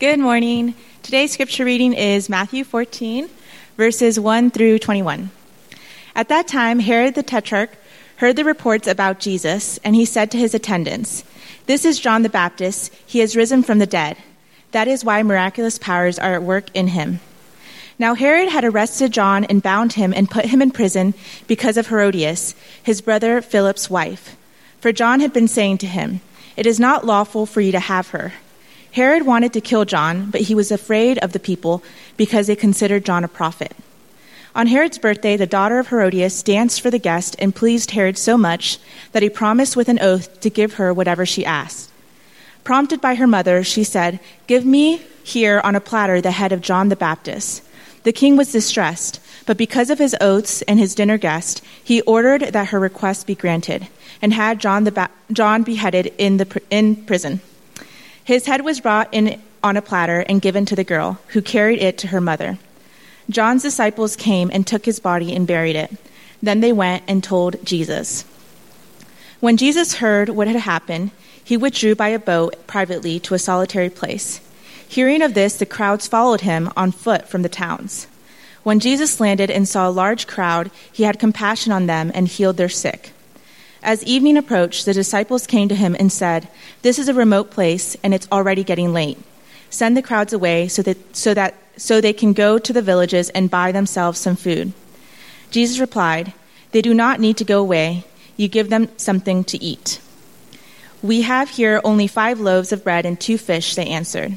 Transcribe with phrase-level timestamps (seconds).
[0.00, 0.72] Good morning.
[1.02, 3.28] Today's scripture reading is Matthew 14,
[3.76, 5.28] verses 1 through 21.
[6.14, 7.68] At that time, Herod the Tetrarch
[8.16, 11.22] heard the reports about Jesus, and he said to his attendants,
[11.66, 12.94] This is John the Baptist.
[13.04, 14.16] He has risen from the dead.
[14.70, 17.20] That is why miraculous powers are at work in him.
[17.98, 21.12] Now Herod had arrested John and bound him and put him in prison
[21.46, 24.34] because of Herodias, his brother Philip's wife.
[24.80, 26.22] For John had been saying to him,
[26.56, 28.32] It is not lawful for you to have her.
[28.92, 31.82] Herod wanted to kill John, but he was afraid of the people
[32.16, 33.72] because they considered John a prophet.
[34.54, 38.36] On Herod's birthday, the daughter of Herodias danced for the guest and pleased Herod so
[38.36, 38.78] much
[39.12, 41.90] that he promised with an oath to give her whatever she asked.
[42.64, 46.60] Prompted by her mother, she said, Give me here on a platter the head of
[46.60, 47.62] John the Baptist.
[48.02, 52.52] The king was distressed, but because of his oaths and his dinner guest, he ordered
[52.52, 53.86] that her request be granted
[54.20, 57.40] and had John, the ba- John beheaded in, the, in prison.
[58.30, 61.82] His head was brought in on a platter and given to the girl, who carried
[61.82, 62.58] it to her mother.
[63.28, 65.90] John's disciples came and took his body and buried it.
[66.40, 68.24] Then they went and told Jesus.
[69.40, 71.10] When Jesus heard what had happened,
[71.42, 74.40] he withdrew by a boat privately to a solitary place.
[74.86, 78.06] Hearing of this, the crowds followed him on foot from the towns.
[78.62, 82.58] When Jesus landed and saw a large crowd, he had compassion on them and healed
[82.58, 83.10] their sick.
[83.82, 86.48] As evening approached, the disciples came to him and said,
[86.82, 89.18] This is a remote place, and it's already getting late.
[89.70, 93.30] Send the crowds away so that, so that so they can go to the villages
[93.30, 94.72] and buy themselves some food.
[95.50, 96.32] Jesus replied,
[96.72, 98.04] They do not need to go away.
[98.36, 100.00] You give them something to eat.
[101.02, 104.36] We have here only five loaves of bread and two fish, they answered.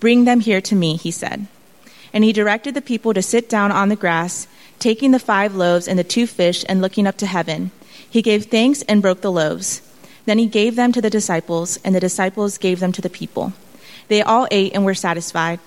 [0.00, 1.46] Bring them here to me, he said.
[2.12, 4.46] And he directed the people to sit down on the grass,
[4.78, 7.70] taking the five loaves and the two fish and looking up to heaven.
[8.12, 9.80] He gave thanks and broke the loaves.
[10.26, 13.54] Then he gave them to the disciples, and the disciples gave them to the people.
[14.08, 15.60] They all ate and were satisfied,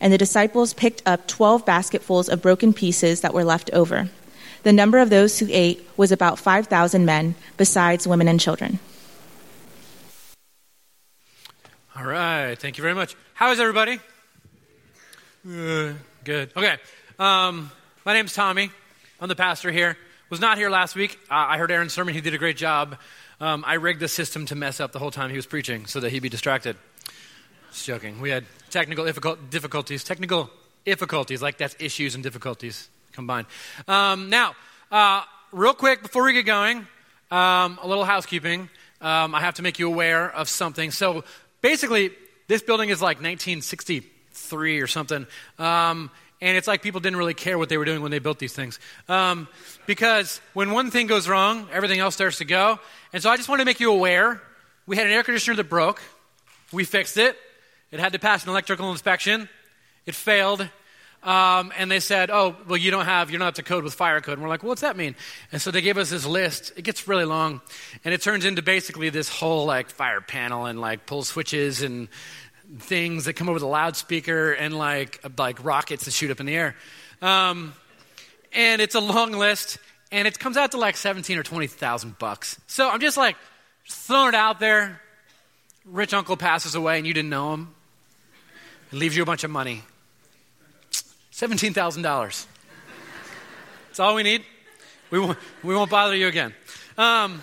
[0.00, 4.10] and the disciples picked up twelve basketfuls of broken pieces that were left over.
[4.64, 8.80] The number of those who ate was about 5,000 men, besides women and children.
[11.96, 12.56] All right.
[12.56, 13.14] Thank you very much.
[13.34, 14.00] How is everybody?
[15.48, 15.92] Uh,
[16.24, 16.50] good.
[16.56, 16.76] Okay.
[17.18, 17.70] Um,
[18.04, 18.70] my name's Tommy.
[19.20, 19.96] I'm the pastor here.
[20.32, 21.18] Was not here last week.
[21.28, 22.14] I heard Aaron's sermon.
[22.14, 22.96] He did a great job.
[23.38, 26.00] Um, I rigged the system to mess up the whole time he was preaching so
[26.00, 26.78] that he'd be distracted.
[27.70, 28.18] Just joking.
[28.18, 30.04] We had technical difficulties.
[30.04, 30.48] Technical
[30.86, 33.46] difficulties, like that's issues and difficulties combined.
[33.86, 34.54] Um, now,
[34.90, 36.78] uh, real quick before we get going,
[37.30, 38.70] um, a little housekeeping.
[39.02, 40.92] Um, I have to make you aware of something.
[40.92, 41.24] So
[41.60, 42.10] basically,
[42.48, 45.26] this building is like 1963 or something.
[45.58, 46.10] Um,
[46.42, 48.52] and it's like people didn't really care what they were doing when they built these
[48.52, 48.80] things.
[49.08, 49.46] Um,
[49.86, 52.80] because when one thing goes wrong, everything else starts to go.
[53.12, 54.42] And so I just want to make you aware
[54.84, 56.02] we had an air conditioner that broke,
[56.72, 57.36] we fixed it.
[57.92, 59.48] It had to pass an electrical inspection,
[60.04, 60.68] it failed.
[61.22, 63.94] Um, and they said, "Oh, well, you don't have, you're not up to code with
[63.94, 65.14] fire code." And we're like, well, "What's that mean?"
[65.52, 66.72] And so they gave us this list.
[66.74, 67.60] It gets really long,
[68.04, 72.08] and it turns into basically this whole like fire panel and like pull switches and
[72.78, 76.54] things that come over the loudspeaker and like like rockets that shoot up in the
[76.54, 76.76] air.
[77.20, 77.74] Um,
[78.52, 79.78] and it's a long list,
[80.10, 82.60] and it comes out to like seventeen or twenty thousand bucks.
[82.66, 83.36] So I'm just like
[83.88, 85.00] throwing it out there.
[85.84, 87.74] Rich uncle passes away, and you didn't know him.
[88.92, 89.82] It leaves you a bunch of money.
[91.32, 92.46] $17,000.
[93.88, 94.44] That's all we need.
[95.10, 96.54] We won't, we won't bother you again.
[96.96, 97.42] Um,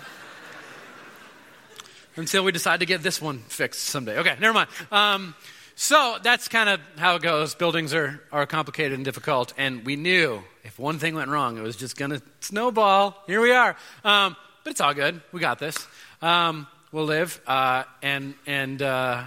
[2.20, 4.18] until we decide to get this one fixed someday.
[4.18, 4.70] Okay, never mind.
[4.92, 5.34] Um,
[5.74, 7.54] so that's kind of how it goes.
[7.54, 11.62] Buildings are, are complicated and difficult, and we knew if one thing went wrong, it
[11.62, 13.22] was just going to snowball.
[13.26, 13.76] Here we are.
[14.04, 15.20] Um, but it's all good.
[15.32, 15.86] We got this.
[16.20, 19.24] Um, we'll live, uh, and, and uh,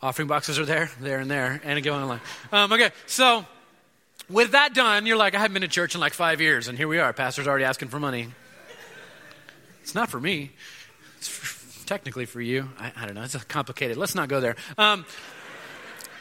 [0.00, 2.20] offering boxes are there, there, and there, and going along.
[2.50, 3.44] Um, okay, so
[4.30, 6.78] with that done, you're like, I haven't been to church in like five years, and
[6.78, 7.12] here we are.
[7.12, 8.28] Pastor's already asking for money.
[9.82, 10.52] It's not for me.
[11.18, 11.44] It's for,
[11.84, 12.68] technically for you.
[12.78, 13.22] I, I, don't know.
[13.22, 13.96] It's complicated.
[13.96, 14.56] Let's not go there.
[14.78, 15.04] Um,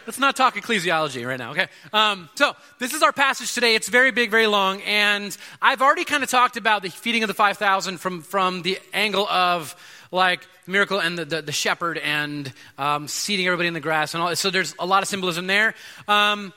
[0.05, 1.67] let's not talk ecclesiology right now, okay?
[1.91, 3.75] Um, so, this is our passage today.
[3.75, 7.27] It's very big, very long, and I've already kind of talked about the feeding of
[7.27, 9.75] the 5,000 from, from the angle of
[10.11, 14.21] like miracle and the, the, the shepherd and um, seating everybody in the grass and
[14.21, 14.35] all.
[14.35, 15.75] So, there's a lot of symbolism there.
[16.07, 16.53] Um,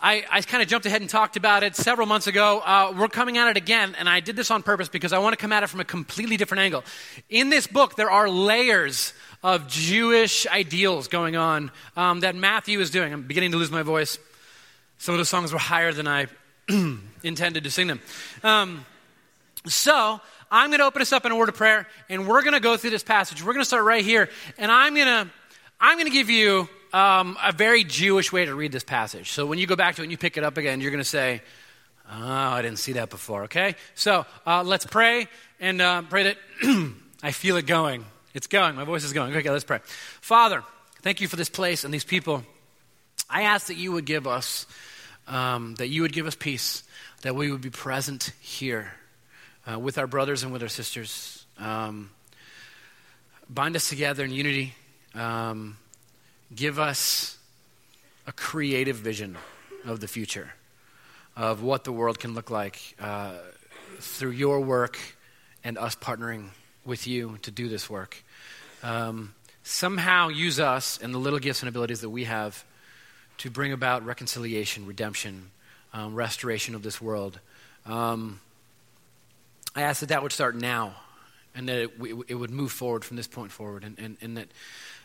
[0.00, 2.60] I, I kind of jumped ahead and talked about it several months ago.
[2.64, 5.32] Uh, we're coming at it again, and I did this on purpose because I want
[5.32, 6.84] to come at it from a completely different angle.
[7.30, 12.90] In this book, there are layers of Jewish ideals going on um, that Matthew is
[12.90, 13.12] doing.
[13.12, 14.18] I'm beginning to lose my voice.
[14.98, 16.26] Some of the songs were higher than I
[17.22, 18.00] intended to sing them.
[18.42, 18.84] Um,
[19.66, 20.20] so,
[20.50, 22.60] I'm going to open us up in a word of prayer, and we're going to
[22.60, 23.42] go through this passage.
[23.42, 25.30] We're going to start right here, and I'm going to
[25.80, 29.32] I'm going to give you um, a very Jewish way to read this passage.
[29.32, 31.02] So when you go back to it and you pick it up again, you're going
[31.02, 31.42] to say,
[32.10, 33.76] Oh, I didn't see that before, okay?
[33.94, 35.26] So uh, let's pray
[35.58, 36.92] and uh, pray that
[37.22, 38.04] I feel it going.
[38.34, 38.76] It's going.
[38.76, 39.34] My voice is going.
[39.34, 39.80] Okay, let's pray.
[40.20, 40.62] Father,
[41.02, 42.44] thank you for this place and these people.
[43.28, 44.66] I ask that you would give us,
[45.26, 46.82] um, that you would give us peace,
[47.22, 48.92] that we would be present here
[49.70, 51.46] uh, with our brothers and with our sisters.
[51.58, 52.10] Um,
[53.48, 54.74] bind us together in unity.
[55.14, 55.78] Um,
[56.54, 57.38] give us
[58.26, 59.36] a creative vision
[59.84, 60.52] of the future
[61.36, 63.34] of what the world can look like uh,
[63.98, 64.98] through your work
[65.64, 66.48] and us partnering
[66.84, 68.22] with you to do this work.
[68.82, 72.64] Um, somehow use us and the little gifts and abilities that we have
[73.38, 75.50] to bring about reconciliation, redemption,
[75.92, 77.40] um, restoration of this world.
[77.86, 78.40] Um,
[79.74, 80.94] I ask that that would start now
[81.54, 81.90] and that it,
[82.28, 84.48] it, would move forward from this point forward and, and, and that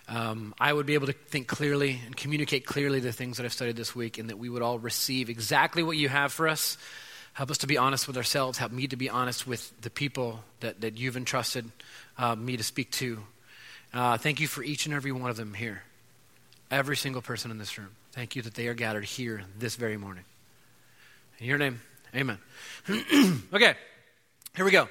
[0.10, 3.54] um, I would be able to think clearly and communicate clearly the things that I've
[3.54, 6.78] studied this week, and that we would all receive exactly what you have for us.
[7.34, 8.58] Help us to be honest with ourselves.
[8.58, 11.70] Help me to be honest with the people that, that you've entrusted
[12.18, 13.20] uh, me to speak to.
[13.94, 15.84] Uh, thank you for each and every one of them here.
[16.72, 17.90] Every single person in this room.
[18.12, 20.24] Thank you that they are gathered here this very morning.
[21.38, 21.80] In your name,
[22.16, 22.40] amen.
[23.54, 23.76] okay,
[24.56, 24.90] here we go.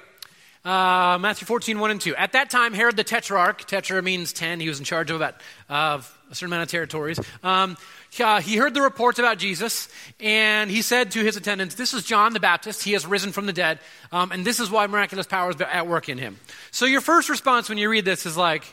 [0.65, 2.15] Uh, Matthew 14, 1 and 2.
[2.15, 5.35] At that time, Herod the Tetrarch, tetra means 10, he was in charge of about
[5.69, 7.17] uh, a certain amount of territories.
[7.43, 7.77] Um,
[8.19, 9.87] uh, he heard the reports about Jesus,
[10.19, 12.83] and he said to his attendants, This is John the Baptist.
[12.83, 13.79] He has risen from the dead,
[14.11, 16.37] um, and this is why miraculous power is at work in him.
[16.71, 18.63] So, your first response when you read this is like,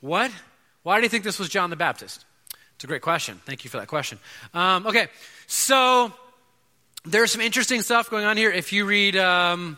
[0.00, 0.30] What?
[0.82, 2.24] Why do you think this was John the Baptist?
[2.76, 3.40] It's a great question.
[3.44, 4.18] Thank you for that question.
[4.54, 5.08] Um, okay,
[5.46, 6.12] so
[7.04, 8.50] there's some interesting stuff going on here.
[8.50, 9.16] If you read.
[9.16, 9.76] Um,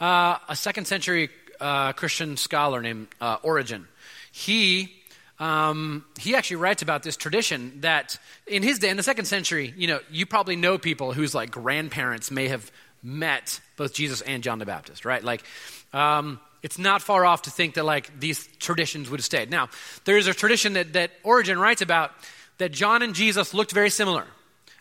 [0.00, 1.30] uh, a second century
[1.60, 3.86] uh, Christian scholar named uh, Origen.
[4.32, 4.94] He
[5.38, 9.72] um, he actually writes about this tradition that in his day, in the second century,
[9.76, 12.70] you know, you probably know people whose like grandparents may have
[13.02, 15.24] met both Jesus and John the Baptist, right?
[15.24, 15.42] Like,
[15.94, 19.50] um, it's not far off to think that like these traditions would have stayed.
[19.50, 19.70] Now,
[20.04, 22.12] there is a tradition that that Origen writes about
[22.58, 24.26] that John and Jesus looked very similar.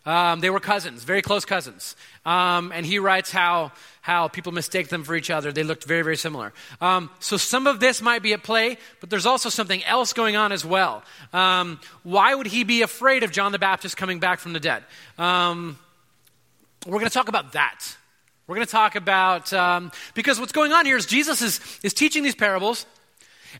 [0.09, 1.95] Um, they were cousins, very close cousins.
[2.25, 3.71] Um, and he writes how,
[4.01, 5.51] how people mistake them for each other.
[5.51, 6.51] They looked very, very similar.
[6.81, 10.35] Um, so some of this might be at play, but there's also something else going
[10.35, 11.03] on as well.
[11.31, 14.83] Um, why would he be afraid of John the Baptist coming back from the dead?
[15.19, 15.77] Um,
[16.87, 17.95] we're going to talk about that.
[18.47, 21.93] We're going to talk about, um, because what's going on here is Jesus is, is
[21.93, 22.87] teaching these parables,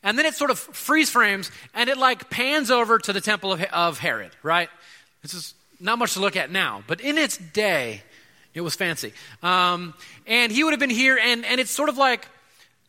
[0.02, 3.54] and then it sort of freeze frames, and it like pans over to the temple
[3.54, 4.70] of, of Herod, right?
[5.22, 8.04] This is not much to look at now, but in its day,
[8.54, 9.14] it was fancy.
[9.42, 9.94] Um,
[10.28, 12.28] and he would have been here, and, and it's sort of like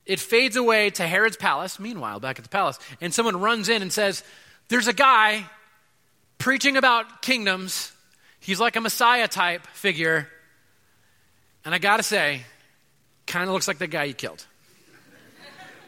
[0.07, 1.79] it fades away to Herod's palace.
[1.79, 4.25] Meanwhile, back at the palace, and someone runs in and says,
[4.69, 5.45] There's a guy
[6.39, 7.93] preaching about kingdoms.
[8.41, 10.29] He's like a Messiah type figure.
[11.65, 12.41] And I got to say,
[13.27, 14.45] kind of looks like the guy you killed.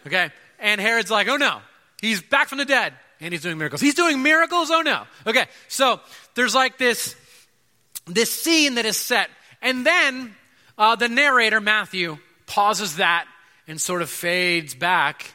[0.07, 0.31] Okay?
[0.59, 1.61] And Herod's like, Oh no,
[2.01, 3.81] he's back from the dead and he's doing miracles.
[3.81, 4.71] He's doing miracles?
[4.71, 5.05] Oh no.
[5.27, 6.01] Okay, so
[6.35, 7.15] there's like this,
[8.07, 9.31] this scene that is set.
[9.63, 10.35] And then
[10.77, 13.27] uh, the narrator, Matthew, pauses that
[13.69, 15.35] and sort of fades back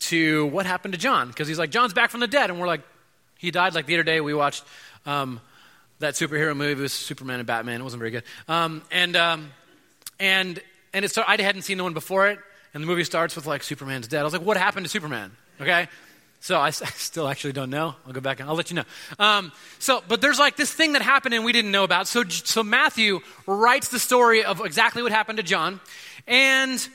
[0.00, 1.28] to what happened to John.
[1.28, 2.50] Because he's like, John's back from the dead.
[2.50, 2.82] And we're like,
[3.38, 4.20] he died like the other day.
[4.20, 4.64] We watched
[5.06, 5.40] um,
[6.00, 7.80] that superhero movie with Superman and Batman.
[7.80, 8.24] It wasn't very good.
[8.48, 9.50] Um, and, um,
[10.18, 10.60] and,
[10.92, 12.40] and it started, I hadn't seen the one before it.
[12.74, 14.20] And the movie starts with like, Superman's dead.
[14.20, 15.30] I was like, what happened to Superman?
[15.60, 15.88] Okay?
[16.40, 17.94] So I, still actually don't know.
[18.06, 18.84] I'll go back and I'll let you know.
[19.18, 22.08] Um, so, but there's like this thing that happened and we didn't know about.
[22.08, 25.80] So, so Matthew writes the story of exactly what happened to John.
[26.26, 26.86] And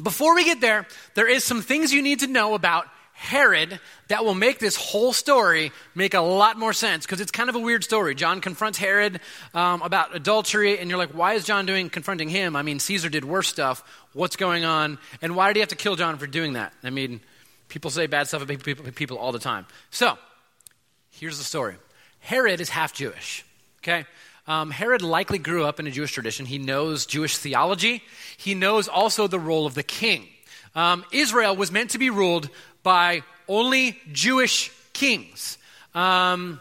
[0.00, 2.86] before we get there, there is some things you need to know about
[3.22, 3.78] Herod
[4.08, 7.54] that will make this whole story make a lot more sense because it's kind of
[7.54, 8.16] a weird story.
[8.16, 9.20] John confronts Herod
[9.54, 12.56] um, about adultery, and you're like, why is John doing confronting him?
[12.56, 13.84] I mean, Caesar did worse stuff.
[14.12, 14.98] What's going on?
[15.20, 16.72] And why did he have to kill John for doing that?
[16.82, 17.20] I mean,
[17.72, 19.64] People say bad stuff about people, people all the time.
[19.90, 20.18] So,
[21.10, 21.76] here's the story
[22.20, 23.46] Herod is half Jewish,
[23.78, 24.04] okay?
[24.46, 26.44] Um, Herod likely grew up in a Jewish tradition.
[26.44, 28.02] He knows Jewish theology,
[28.36, 30.28] he knows also the role of the king.
[30.74, 32.50] Um, Israel was meant to be ruled
[32.82, 35.56] by only Jewish kings.
[35.94, 36.60] Um,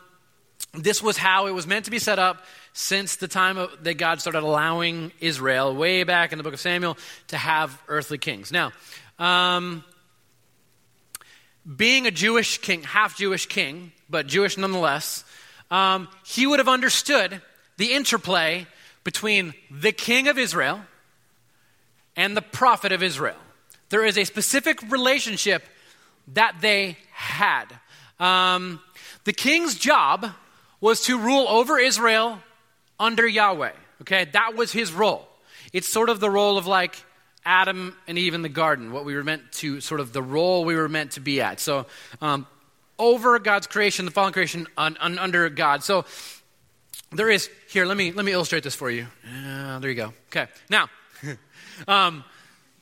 [0.74, 2.42] this was how it was meant to be set up
[2.72, 6.62] since the time of, that God started allowing Israel, way back in the book of
[6.62, 8.50] Samuel, to have earthly kings.
[8.50, 8.72] Now,
[9.20, 9.84] um,
[11.66, 15.24] being a Jewish king, half Jewish king, but Jewish nonetheless,
[15.70, 17.42] um, he would have understood
[17.78, 18.68] the interplay
[19.04, 20.82] between the king of Israel
[22.16, 23.38] and the prophet of Israel.
[23.90, 25.64] There is a specific relationship
[26.34, 27.66] that they had.
[28.20, 28.80] Um,
[29.24, 30.28] The king's job
[30.80, 32.40] was to rule over Israel
[33.00, 33.74] under Yahweh.
[34.02, 35.28] Okay, that was his role.
[35.74, 36.96] It's sort of the role of like
[37.46, 40.64] Adam and Eve in the garden, what we were meant to, sort of the role
[40.66, 41.60] we were meant to be at.
[41.60, 41.86] So,
[42.22, 42.46] um,
[43.00, 45.84] over God's creation, the fallen creation, un, un, under God.
[45.84, 46.06] So,
[47.12, 47.86] there is here.
[47.86, 49.08] Let me let me illustrate this for you.
[49.26, 50.14] Uh, there you go.
[50.28, 50.90] Okay, now,
[51.88, 52.24] um,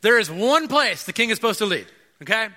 [0.02, 1.88] there is one place the king is supposed to lead.
[2.22, 2.50] Okay,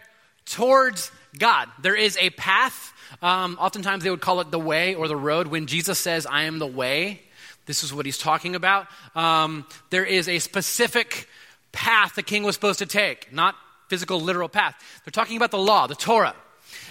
[0.44, 1.68] towards God.
[1.80, 2.92] There is a path.
[3.22, 5.46] Um, oftentimes they would call it the way or the road.
[5.46, 7.22] When Jesus says, "I am the way,"
[7.64, 8.86] this is what he's talking about.
[9.14, 11.26] Um, there is a specific
[11.72, 13.56] path the king was supposed to take, not
[13.88, 14.74] physical, literal path.
[15.04, 16.34] They're talking about the law, the Torah.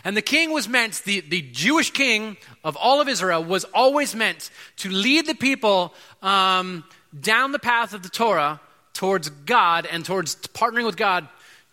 [0.03, 4.15] And the king was meant, the, the Jewish king of all of Israel was always
[4.15, 6.83] meant to lead the people um,
[7.19, 8.59] down the path of the Torah
[8.93, 11.27] towards God and towards partnering with God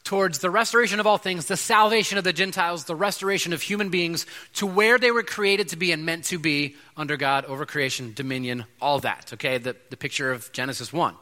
[0.08, 3.90] towards the restoration of all things, the salvation of the Gentiles, the restoration of human
[3.90, 4.24] beings
[4.54, 8.14] to where they were created to be and meant to be under God, over creation,
[8.14, 9.30] dominion, all that.
[9.34, 11.14] Okay, the, the picture of Genesis 1,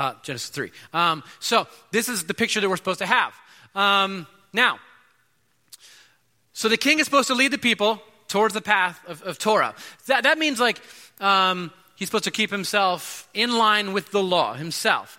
[0.00, 0.70] uh, Genesis 3.
[0.94, 3.34] Um, so, this is the picture that we're supposed to have.
[3.74, 4.78] Um, now,
[6.54, 9.74] so the king is supposed to lead the people towards the path of, of Torah.
[10.06, 10.80] That, that means like
[11.20, 15.18] um, he's supposed to keep himself in line with the law himself.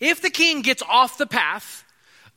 [0.00, 1.84] If the king gets off the path,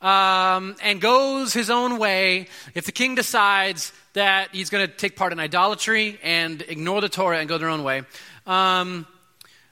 [0.02, 5.16] um, and goes his own way, if the king decides that he's going to take
[5.16, 8.04] part in idolatry and ignore the Torah and go their own way,
[8.46, 9.08] um,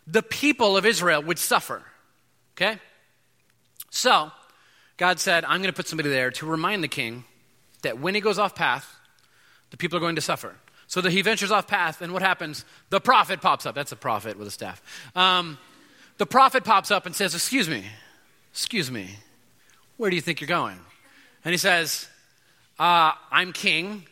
[0.08, 1.84] the people of Israel would suffer.
[2.56, 2.80] Okay?
[3.90, 4.32] So,
[4.98, 7.26] God said, I'm going to put somebody there to remind the king
[7.82, 8.96] that when he goes off path,
[9.72, 10.56] the people are going to suffer.
[10.88, 12.66] So that he ventures off path, and what happens?
[12.90, 13.74] The prophet pops up.
[13.74, 14.82] That's a prophet with a staff.
[15.16, 15.58] Um,
[16.18, 17.86] the prophet pops up and says, Excuse me,
[18.52, 19.18] excuse me.
[19.98, 20.80] Where do you think you're going?
[21.46, 22.08] And he says,
[22.80, 24.06] uh, I'm king.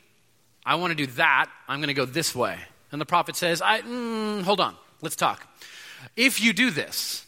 [0.66, 1.50] I want to do that.
[1.68, 2.58] I'm going to go this way.
[2.92, 5.48] And the prophet says, I, mm, Hold on, let's talk.
[6.16, 7.26] If you do this,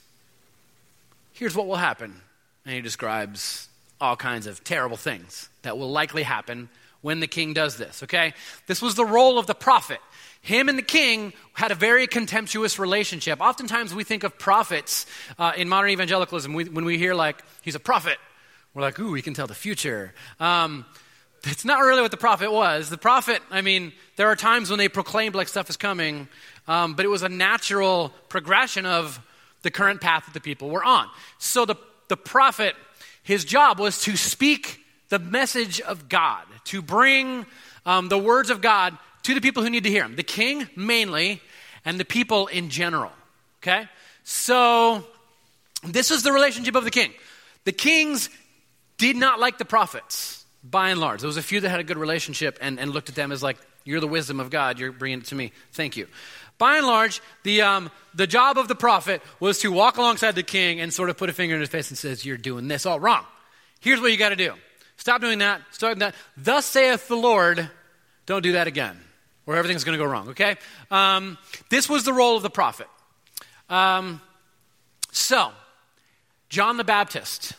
[1.34, 2.22] here's what will happen.
[2.66, 3.68] And he describes
[4.00, 6.70] all kinds of terrible things that will likely happen
[7.02, 8.34] when the king does this, okay?
[8.68, 10.00] This was the role of the prophet.
[10.42, 13.42] Him and the king had a very contemptuous relationship.
[13.42, 15.06] Oftentimes we think of prophets
[15.38, 18.18] uh, in modern evangelicalism we, when we hear, like, he's a prophet.
[18.74, 20.14] We're like, ooh, we can tell the future.
[20.40, 20.86] Um,
[21.44, 22.90] that's not really what the prophet was.
[22.90, 26.30] The prophet, I mean, there are times when they proclaimed like stuff is coming,
[26.70, 29.20] um, but it was a natural progression of
[29.64, 31.08] the current path that the people were on.
[31.40, 31.76] So the,
[32.08, 32.76] the prophet,
[33.24, 34.80] his job was to speak
[35.10, 37.46] the message of God, to bring
[37.86, 40.16] um, the words of God to the people who need to hear him.
[40.16, 41.42] The king, mainly,
[41.86, 43.12] and the people in general.
[43.62, 43.88] Okay?
[44.24, 45.04] So,
[45.86, 47.14] this is the relationship of the king.
[47.66, 48.30] The king's
[48.98, 51.22] did not like the prophets, by and large.
[51.22, 53.44] There was a few that had a good relationship and, and looked at them as
[53.44, 55.52] like, you're the wisdom of God, you're bringing it to me.
[55.74, 56.08] Thank you.
[56.64, 60.44] By and large, the, um, the job of the prophet was to walk alongside the
[60.44, 62.86] king and sort of put a finger in his face and says, you're doing this
[62.86, 63.26] all wrong.
[63.82, 64.54] Here's what you got to do.
[64.96, 65.60] Stop doing that.
[65.72, 66.16] Start that.
[66.38, 67.70] Thus saith the Lord,
[68.26, 68.98] don't do that again,
[69.46, 70.56] or everything's going to go wrong, okay?
[70.90, 71.38] Um,
[71.70, 72.88] this was the role of the prophet.
[73.70, 74.22] Um,
[75.12, 75.52] so,
[76.48, 77.56] John the Baptist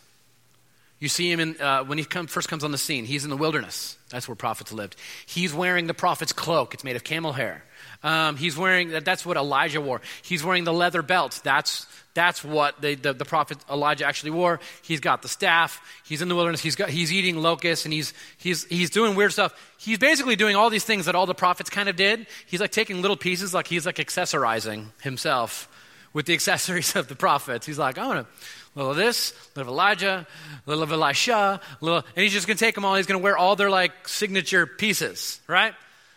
[1.05, 3.05] you see him in, uh, when he come, first comes on the scene.
[3.05, 3.99] He's in the wilderness.
[4.09, 4.97] That's where prophets lived.
[5.27, 6.73] He's wearing the prophet's cloak.
[6.73, 7.63] It's made of camel hair.
[8.05, 10.03] Um, he's wearing, that's what Elijah wore.
[10.23, 11.41] He's wearing the leather belt.
[11.43, 14.61] That's, that's what the, the, the, prophet Elijah actually wore.
[14.83, 15.81] He's got the staff.
[16.05, 16.61] He's in the wilderness.
[16.61, 19.53] He's, got, he's eating locusts and he's, he's, he's doing weird stuff.
[19.79, 22.27] He's basically doing all these things that all the prophets kind of did.
[22.47, 25.69] He's like taking little pieces, like he's like accessorizing himself
[26.13, 27.67] with the accessories of the prophets.
[27.67, 28.35] He's like, I want to
[28.75, 30.27] a little of this, little of Elijah,
[30.67, 32.97] little of Elisha, little, and he's just going to take them all.
[32.97, 35.75] He's going to wear all their like signature pieces, right?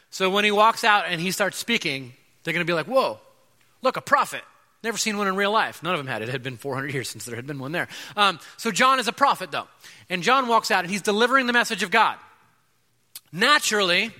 [0.09, 3.19] So when he walks out and he starts speaking, they're going to be like, whoa,
[3.81, 4.41] look, a prophet.
[4.83, 5.81] Never seen one in real life.
[5.83, 6.21] None of them had.
[6.21, 7.87] It had been 400 years since there had been one there.
[8.15, 9.67] Um, so John is a prophet, though.
[10.09, 12.17] And John walks out and he's delivering the message of God.
[13.31, 14.11] Naturally,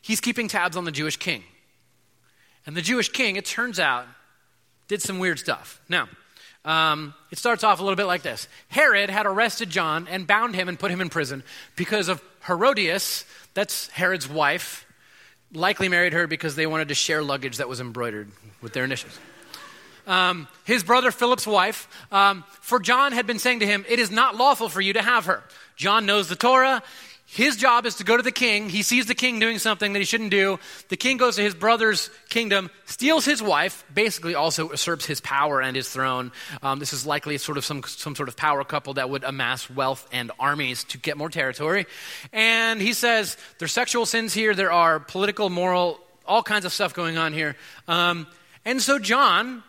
[0.00, 1.42] he's keeping tabs on the Jewish king.
[2.66, 4.06] And the Jewish king, it turns out,
[4.88, 5.80] did some weird stuff.
[5.88, 6.08] Now,
[6.64, 10.54] um, it starts off a little bit like this Herod had arrested John and bound
[10.54, 11.42] him and put him in prison
[11.76, 14.86] because of Herodias, that's Herod's wife,
[15.52, 18.30] likely married her because they wanted to share luggage that was embroidered
[18.60, 19.18] with their initials.
[20.06, 24.10] Um, his brother Philip's wife, um, for John had been saying to him, It is
[24.10, 25.42] not lawful for you to have her.
[25.76, 26.82] John knows the Torah.
[27.34, 28.68] His job is to go to the king.
[28.68, 30.60] He sees the king doing something that he shouldn't do.
[30.88, 35.60] The king goes to his brother's kingdom, steals his wife, basically also usurps his power
[35.60, 36.30] and his throne.
[36.62, 39.68] Um, this is likely sort of some, some sort of power couple that would amass
[39.68, 41.86] wealth and armies to get more territory.
[42.32, 46.94] And he says there's sexual sins here, there are political, moral, all kinds of stuff
[46.94, 47.56] going on here.
[47.88, 48.28] Um,
[48.64, 49.64] and so John,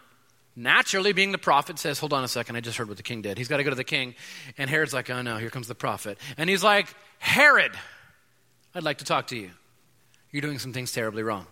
[0.56, 3.22] naturally being the prophet, says, Hold on a second, I just heard what the king
[3.22, 3.38] did.
[3.38, 4.16] He's got to go to the king.
[4.58, 6.18] And Herod's like, Oh no, here comes the prophet.
[6.38, 6.88] And he's like,
[7.20, 7.72] Herod,
[8.74, 9.52] I'd like to talk to you.
[10.32, 11.48] You're doing some things terribly wrong.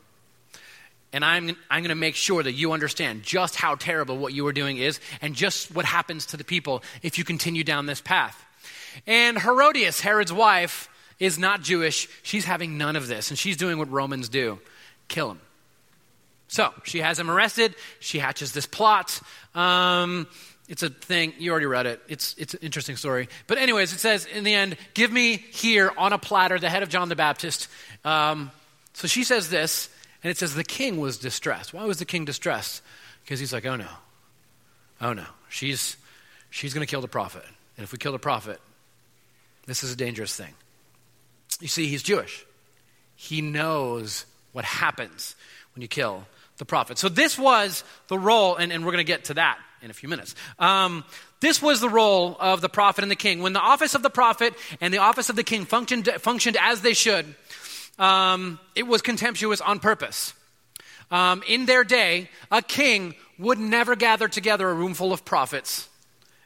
[1.14, 4.48] And I'm, I'm going to make sure that you understand just how terrible what you
[4.48, 8.02] are doing is and just what happens to the people if you continue down this
[8.02, 8.44] path.
[9.06, 12.08] And Herodias, Herod's wife, is not Jewish.
[12.24, 14.60] She's having none of this, and she's doing what Romans do
[15.08, 15.42] kill him.
[16.54, 17.74] So she has him arrested.
[18.00, 19.20] She hatches this plot.
[19.56, 20.28] Um,
[20.70, 21.34] it's a thing.
[21.40, 22.00] You already read it.
[22.08, 23.28] It's, it's an interesting story.
[23.48, 26.84] But, anyways, it says in the end, give me here on a platter the head
[26.84, 27.70] of John the Baptist.
[28.06, 28.52] Um,
[28.94, 29.90] so she says this,
[30.24, 31.74] and it says the king was distressed.
[31.74, 32.84] Why was the king distressed?
[33.24, 33.90] Because he's like, oh no.
[35.02, 35.26] Oh no.
[35.50, 35.98] She's,
[36.52, 37.46] she's going to kill the prophet.
[37.78, 38.62] And if we kill the prophet,
[39.66, 40.54] this is a dangerous thing.
[41.60, 42.46] You see, he's Jewish.
[43.16, 45.36] He knows what happens
[45.74, 46.98] when you kill the prophet.
[46.98, 49.94] So, this was the role, and, and we're going to get to that in a
[49.94, 50.36] few minutes.
[50.60, 51.04] Um,
[51.42, 53.42] this was the role of the prophet and the king.
[53.42, 56.82] When the office of the prophet and the office of the king functioned, functioned as
[56.82, 57.36] they should,
[58.00, 60.34] um, it was contemptuous on purpose.
[61.12, 65.90] Um, in their day, a king would never gather together a room full of prophets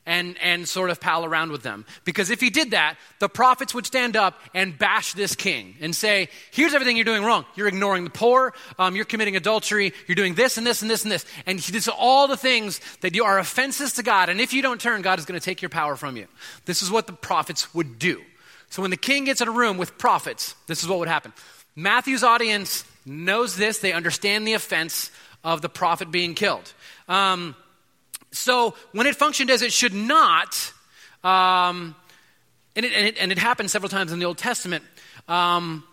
[0.08, 1.86] and, and sort of pal around with them.
[2.06, 5.96] Because if he did that, the prophets would stand up and bash this king and
[5.96, 7.46] say, Here's everything you're doing wrong.
[7.56, 11.04] You're ignoring the poor, um, you're committing adultery, you're doing this and this and this
[11.04, 11.26] and this.
[11.46, 14.30] And he did all the things that you are offenses to God.
[14.30, 16.28] And if you don't turn, God is going to take your power from you.
[16.66, 18.22] This is what the prophets would do.
[18.70, 21.34] So when the king gets in a room with prophets, this is what would happen.
[21.76, 25.12] Matthew's audience knows this, they understand the offense
[25.44, 26.74] of the prophet being killed.
[27.08, 27.56] Um,
[28.32, 30.74] so when it functioned as it should not,
[31.24, 31.96] um,
[32.76, 34.84] and, it, and, it, and, it, happened several times in the Old Testament,
[35.28, 35.84] um,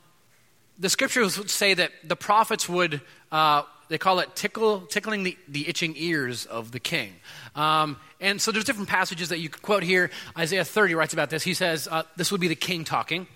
[0.78, 3.00] the scriptures would say that the prophets would,
[3.32, 7.12] uh, they call it tickle, tickling the, the itching ears of the king.
[7.54, 10.10] Um, and so there's different passages that you could quote here.
[10.36, 11.42] Isaiah 30 writes about this.
[11.42, 13.26] He says, uh, this would be the king talking.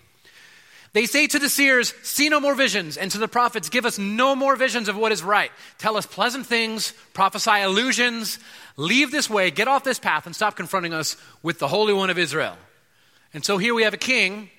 [0.93, 3.99] They say to the seers, See no more visions, and to the prophets, Give us
[3.99, 5.51] no more visions of what is right.
[5.77, 8.39] Tell us pleasant things, prophesy illusions,
[8.77, 12.09] leave this way, get off this path, and stop confronting us with the Holy One
[12.09, 12.57] of Israel.
[13.33, 14.49] And so here we have a king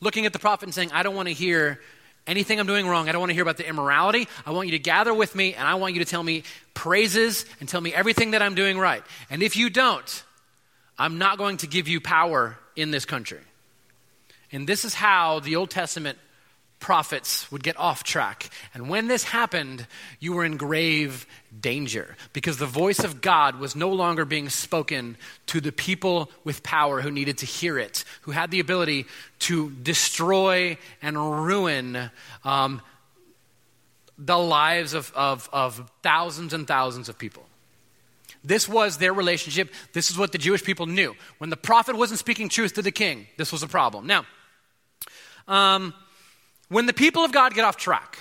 [0.00, 1.80] looking at the prophet and saying, I don't want to hear
[2.26, 3.08] anything I'm doing wrong.
[3.08, 4.28] I don't want to hear about the immorality.
[4.44, 6.42] I want you to gather with me, and I want you to tell me
[6.74, 9.02] praises and tell me everything that I'm doing right.
[9.30, 10.24] And if you don't,
[10.98, 13.40] I'm not going to give you power in this country.
[14.56, 16.16] And this is how the Old Testament
[16.80, 18.48] prophets would get off track.
[18.72, 19.86] And when this happened,
[20.18, 21.26] you were in grave
[21.60, 26.62] danger because the voice of God was no longer being spoken to the people with
[26.62, 29.04] power who needed to hear it, who had the ability
[29.40, 32.10] to destroy and ruin
[32.42, 32.80] um,
[34.16, 37.44] the lives of, of, of thousands and thousands of people.
[38.42, 39.70] This was their relationship.
[39.92, 41.14] This is what the Jewish people knew.
[41.36, 44.06] When the prophet wasn't speaking truth to the king, this was a problem.
[44.06, 44.24] Now,
[45.48, 45.94] um,
[46.68, 48.18] when the people of God get off track,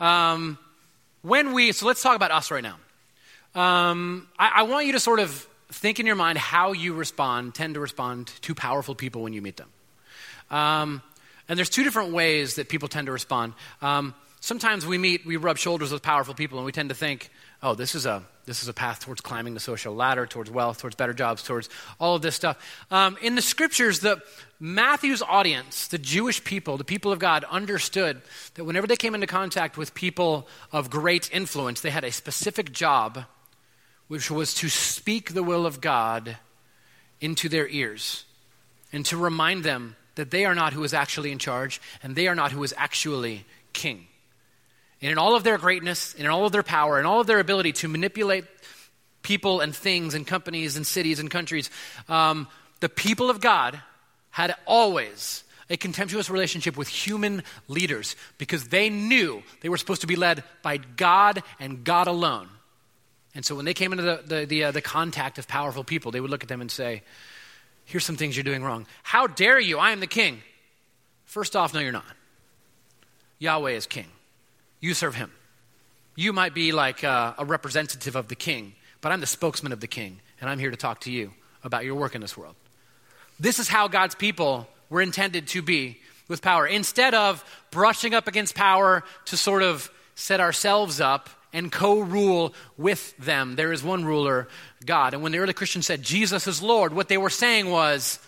[0.00, 0.58] um,
[1.22, 2.76] when we, so let's talk about us right now.
[3.54, 5.30] Um, I, I, want you to sort of
[5.70, 9.42] think in your mind how you respond, tend to respond to powerful people when you
[9.42, 9.68] meet them.
[10.50, 11.02] Um,
[11.48, 13.52] and there's two different ways that people tend to respond.
[13.82, 17.30] Um, sometimes we meet, we rub shoulders with powerful people, and we tend to think,
[17.62, 20.80] oh, this is a this is a path towards climbing the social ladder, towards wealth,
[20.80, 21.68] towards better jobs, towards
[22.00, 22.58] all of this stuff.
[22.90, 24.20] Um, in the scriptures, the
[24.58, 28.20] Matthew's audience, the Jewish people, the people of God, understood
[28.54, 32.72] that whenever they came into contact with people of great influence, they had a specific
[32.72, 33.24] job,
[34.08, 36.36] which was to speak the will of God
[37.20, 38.24] into their ears
[38.92, 42.26] and to remind them that they are not who is actually in charge and they
[42.26, 44.06] are not who is actually king
[45.02, 47.26] and in all of their greatness, and in all of their power, and all of
[47.26, 48.44] their ability to manipulate
[49.22, 51.70] people and things and companies and cities and countries,
[52.08, 52.48] um,
[52.80, 53.80] the people of God
[54.30, 60.06] had always a contemptuous relationship with human leaders because they knew they were supposed to
[60.06, 62.48] be led by God and God alone.
[63.34, 66.12] And so when they came into the, the, the, uh, the contact of powerful people,
[66.12, 67.02] they would look at them and say,
[67.84, 68.86] Here's some things you're doing wrong.
[69.02, 69.78] How dare you?
[69.78, 70.40] I am the king.
[71.24, 72.04] First off, no, you're not.
[73.38, 74.06] Yahweh is king.
[74.82, 75.30] You serve him.
[76.16, 79.80] You might be like a, a representative of the king, but I'm the spokesman of
[79.80, 81.32] the king, and I'm here to talk to you
[81.64, 82.56] about your work in this world.
[83.40, 86.66] This is how God's people were intended to be with power.
[86.66, 92.52] Instead of brushing up against power to sort of set ourselves up and co rule
[92.76, 94.48] with them, there is one ruler,
[94.84, 95.14] God.
[95.14, 98.18] And when the early Christians said Jesus is Lord, what they were saying was,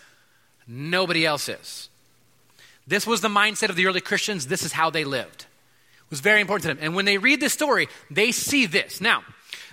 [0.67, 1.89] nobody else is.
[2.87, 4.47] This was the mindset of the early Christians.
[4.47, 5.45] This is how they lived.
[6.15, 6.77] Was very important to them.
[6.81, 9.01] And when they read this story, they see this.
[9.01, 9.21] Now,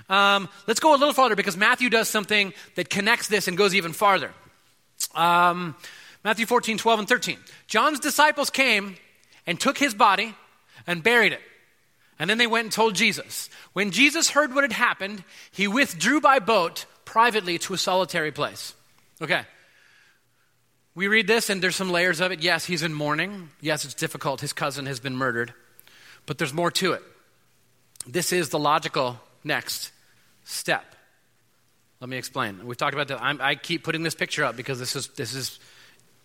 [0.08, 3.76] um, let's go a little farther because Matthew does something that connects this and goes
[3.76, 4.32] even farther.
[5.14, 5.76] Um,
[6.24, 7.38] Matthew 14, 12, and 13.
[7.68, 8.96] John's disciples came
[9.46, 10.34] and took his body
[10.84, 11.40] and buried it.
[12.18, 13.48] And then they went and told Jesus.
[13.72, 18.74] When Jesus heard what had happened, he withdrew by boat privately to a solitary place.
[19.20, 19.42] Okay.
[20.96, 22.40] We read this, and there's some layers of it.
[22.40, 23.50] Yes, he's in mourning.
[23.60, 24.40] Yes, it's difficult.
[24.40, 25.54] His cousin has been murdered.
[26.26, 27.02] But there's more to it.
[28.06, 29.92] This is the logical next
[30.44, 30.84] step.
[32.00, 32.66] Let me explain.
[32.66, 33.22] We've talked about that.
[33.22, 35.60] I'm, i keep putting this picture up because this is, this is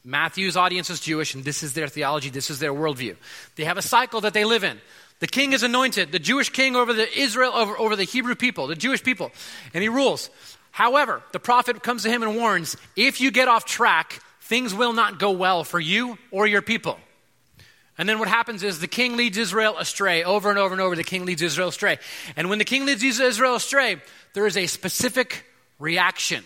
[0.04, 3.16] Matthew's audience is Jewish, and this is their theology, this is their worldview.
[3.58, 4.80] They have a cycle that they live in.
[5.20, 8.68] The king is anointed, the Jewish king over the Israel, over, over the Hebrew people,
[8.68, 9.32] the Jewish people,
[9.74, 10.30] and he rules.
[10.72, 14.94] However, the prophet comes to him and warns if you get off track, things will
[14.94, 16.98] not go well for you or your people.
[17.98, 20.24] And then what happens is the king leads Israel astray.
[20.24, 21.98] Over and over and over, the king leads Israel astray.
[22.36, 23.98] And when the king leads Israel astray,
[24.34, 25.46] there is a specific
[25.80, 26.44] reaction.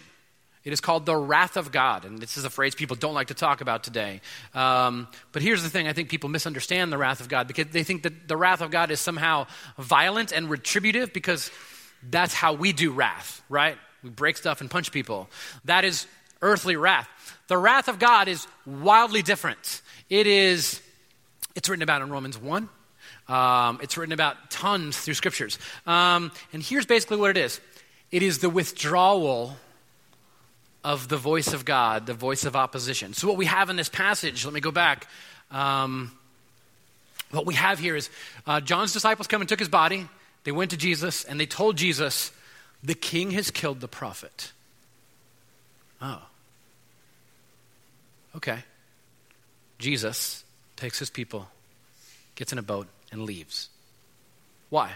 [0.64, 2.06] It is called the wrath of God.
[2.06, 4.22] And this is a phrase people don't like to talk about today.
[4.54, 7.84] Um, but here's the thing I think people misunderstand the wrath of God because they
[7.84, 11.50] think that the wrath of God is somehow violent and retributive because
[12.10, 13.78] that's how we do wrath, right?
[14.04, 15.30] We break stuff and punch people.
[15.66, 16.06] That is
[16.42, 17.10] earthly wrath.
[17.48, 19.82] The wrath of God is wildly different.
[20.10, 20.81] It is
[21.56, 22.70] it's written about in Romans 1.
[23.28, 25.58] Um, it's written about tons through scriptures.
[25.86, 27.60] Um, and here's basically what it is
[28.12, 29.56] it is the withdrawal
[30.84, 33.14] of the voice of God, the voice of opposition.
[33.14, 35.08] So, what we have in this passage, let me go back.
[35.52, 36.12] Um,
[37.32, 38.10] what we have here is
[38.46, 40.08] uh, John's disciples come and took his body.
[40.44, 42.32] They went to Jesus and they told Jesus,
[42.84, 44.52] The king has killed the prophet.
[46.02, 46.22] Oh.
[48.36, 48.60] Okay.
[49.78, 50.44] Jesus
[50.82, 51.48] takes his people,
[52.34, 53.70] gets in a boat, and leaves.
[54.70, 54.94] Why?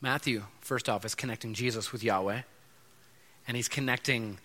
[0.00, 2.40] Matthew, first off, is connecting Jesus with Yahweh,
[3.46, 4.38] and he's connecting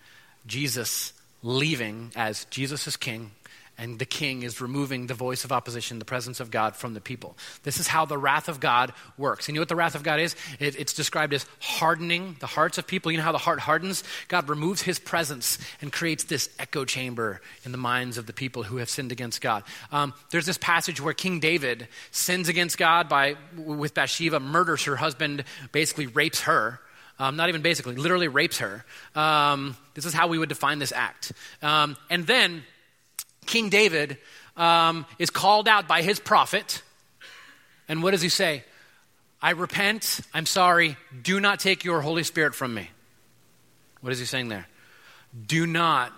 [0.45, 3.31] Jesus leaving as Jesus is king,
[3.77, 7.01] and the king is removing the voice of opposition, the presence of God from the
[7.01, 7.35] people.
[7.63, 9.47] This is how the wrath of God works.
[9.47, 10.35] And you know what the wrath of God is?
[10.59, 13.11] It, it's described as hardening the hearts of people.
[13.11, 14.03] You know how the heart hardens?
[14.27, 18.63] God removes his presence and creates this echo chamber in the minds of the people
[18.63, 19.63] who have sinned against God.
[19.91, 24.97] Um, there's this passage where King David sins against God by, with Bathsheba, murders her
[24.97, 26.79] husband, basically rapes her.
[27.19, 28.83] Um, not even basically, literally rapes her.
[29.15, 31.31] Um, this is how we would define this act.
[31.61, 32.63] Um, and then
[33.43, 34.17] King David
[34.57, 36.81] um, is called out by his prophet.
[37.87, 38.63] And what does he say?
[39.41, 42.89] I repent, I'm sorry, do not take your Holy Spirit from me.
[44.01, 44.67] What is he saying there?
[45.47, 46.13] Do not,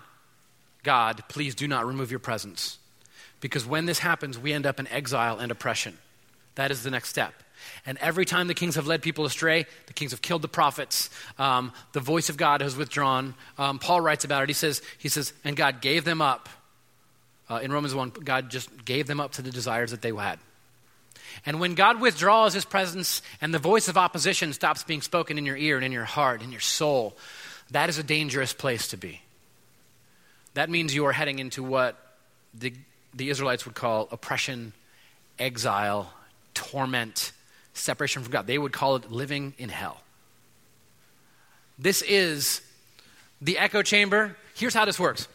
[0.82, 2.78] God, please do not remove your presence.
[3.40, 5.98] Because when this happens, we end up in exile and oppression.
[6.54, 7.34] That is the next step.
[7.84, 11.10] And every time the kings have led people astray, the kings have killed the prophets.
[11.38, 13.34] Um, the voice of God has withdrawn.
[13.58, 14.48] Um, Paul writes about it.
[14.48, 16.48] He says, he says, and God gave them up
[17.48, 20.38] uh, in Romans 1, God just gave them up to the desires that they had.
[21.44, 25.46] And when God withdraws his presence and the voice of opposition stops being spoken in
[25.46, 27.16] your ear and in your heart, in your soul,
[27.70, 29.20] that is a dangerous place to be.
[30.54, 31.96] That means you are heading into what
[32.54, 32.72] the,
[33.14, 34.72] the Israelites would call oppression,
[35.38, 36.12] exile,
[36.54, 37.32] torment,
[37.74, 38.46] separation from God.
[38.46, 40.00] They would call it living in hell.
[41.78, 42.62] This is
[43.42, 44.36] the echo chamber.
[44.54, 45.28] Here's how this works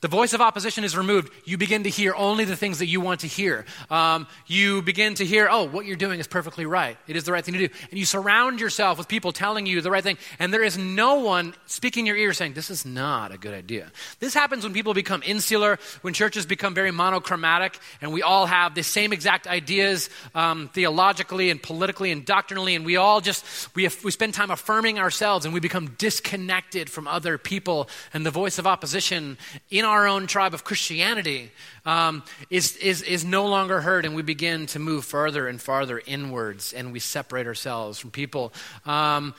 [0.00, 1.32] the voice of opposition is removed.
[1.44, 3.64] You begin to hear only the things that you want to hear.
[3.90, 6.96] Um, you begin to hear, oh, what you're doing is perfectly right.
[7.08, 7.74] It is the right thing to do.
[7.90, 10.16] And you surround yourself with people telling you the right thing.
[10.38, 13.54] And there is no one speaking in your ear saying, this is not a good
[13.54, 13.90] idea.
[14.20, 18.76] This happens when people become insular, when churches become very monochromatic, and we all have
[18.76, 22.76] the same exact ideas um, theologically and politically and doctrinally.
[22.76, 26.88] And we all just, we, have, we spend time affirming ourselves and we become disconnected
[26.88, 27.88] from other people.
[28.14, 29.38] And the voice of opposition
[29.70, 31.50] in our own tribe of Christianity
[31.84, 36.00] um, is, is, is no longer heard, and we begin to move further and farther
[36.06, 38.52] inwards, and we separate ourselves from people.
[38.86, 39.34] Um,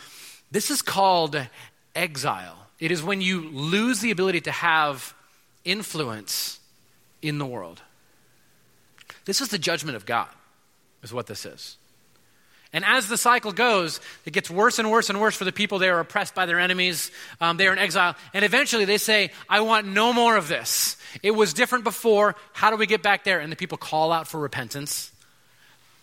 [0.51, 1.39] this is called
[1.95, 2.67] exile.
[2.79, 5.13] It is when you lose the ability to have
[5.65, 6.59] influence
[7.21, 7.81] in the world.
[9.25, 10.29] This is the judgment of God,
[11.03, 11.77] is what this is.
[12.71, 15.79] And as the cycle goes, it gets worse and worse and worse for the people.
[15.79, 17.11] They are oppressed by their enemies.
[17.41, 18.15] Um, they are in exile.
[18.33, 20.95] And eventually they say, I want no more of this.
[21.23, 22.35] It was different before.
[22.53, 23.39] How do we get back there?
[23.39, 25.11] And the people call out for repentance.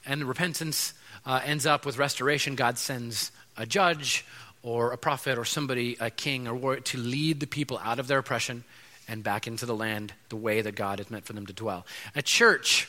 [0.05, 0.93] And the repentance
[1.25, 2.57] uh, ends up with restoration.
[2.57, 4.25] God sends a judge
[4.63, 8.09] or a prophet or somebody, a king or warrior, to lead the people out of
[8.09, 8.65] their oppression
[9.07, 11.87] and back into the land the way that God has meant for them to dwell.
[12.17, 12.89] A church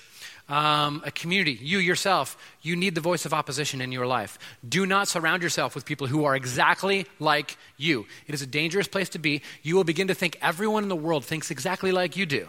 [0.49, 4.39] um, a community, you yourself, you need the voice of opposition in your life.
[4.67, 8.05] Do not surround yourself with people who are exactly like you.
[8.27, 9.41] It is a dangerous place to be.
[9.61, 12.47] You will begin to think everyone in the world thinks exactly like you do.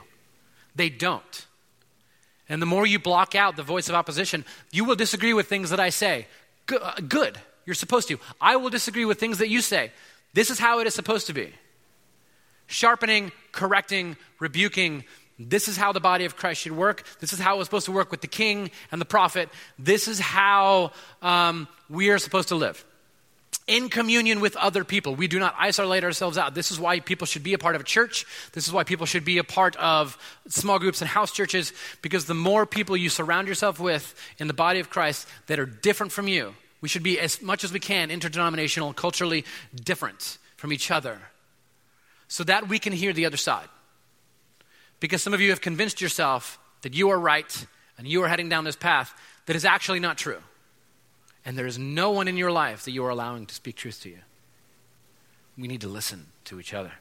[0.76, 1.46] They don't.
[2.48, 5.70] And the more you block out the voice of opposition, you will disagree with things
[5.70, 6.28] that I say.
[6.70, 7.38] Uh, good.
[7.66, 8.18] You're supposed to.
[8.40, 9.92] I will disagree with things that you say.
[10.34, 11.52] This is how it is supposed to be
[12.68, 15.04] sharpening, correcting, rebuking,
[15.38, 17.04] this is how the body of Christ should work.
[17.20, 19.48] This is how it was supposed to work with the king and the prophet.
[19.78, 22.84] This is how um, we are supposed to live.
[23.66, 25.14] In communion with other people.
[25.14, 26.54] We do not isolate ourselves out.
[26.54, 28.26] This is why people should be a part of a church.
[28.52, 31.72] This is why people should be a part of small groups and house churches,
[32.02, 35.66] because the more people you surround yourself with in the body of Christ that are
[35.66, 40.72] different from you, we should be as much as we can interdenominational, culturally different from
[40.72, 41.20] each other,
[42.26, 43.68] so that we can hear the other side.
[45.00, 48.48] Because some of you have convinced yourself that you are right and you are heading
[48.48, 49.14] down this path
[49.46, 50.38] that is actually not true.
[51.44, 54.02] And there is no one in your life that you are allowing to speak truth
[54.02, 54.18] to you.
[55.56, 56.92] We need to listen to each other.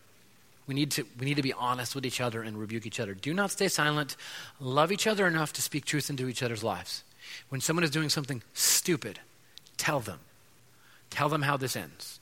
[0.66, 3.14] We need to, we need to be honest with each other and rebuke each other.
[3.14, 4.16] Do not stay silent.
[4.60, 7.04] Love each other enough to speak truth into each other's lives.
[7.50, 9.20] When someone is doing something stupid,
[9.78, 10.20] tell them.
[11.10, 12.20] Tell them how this ends.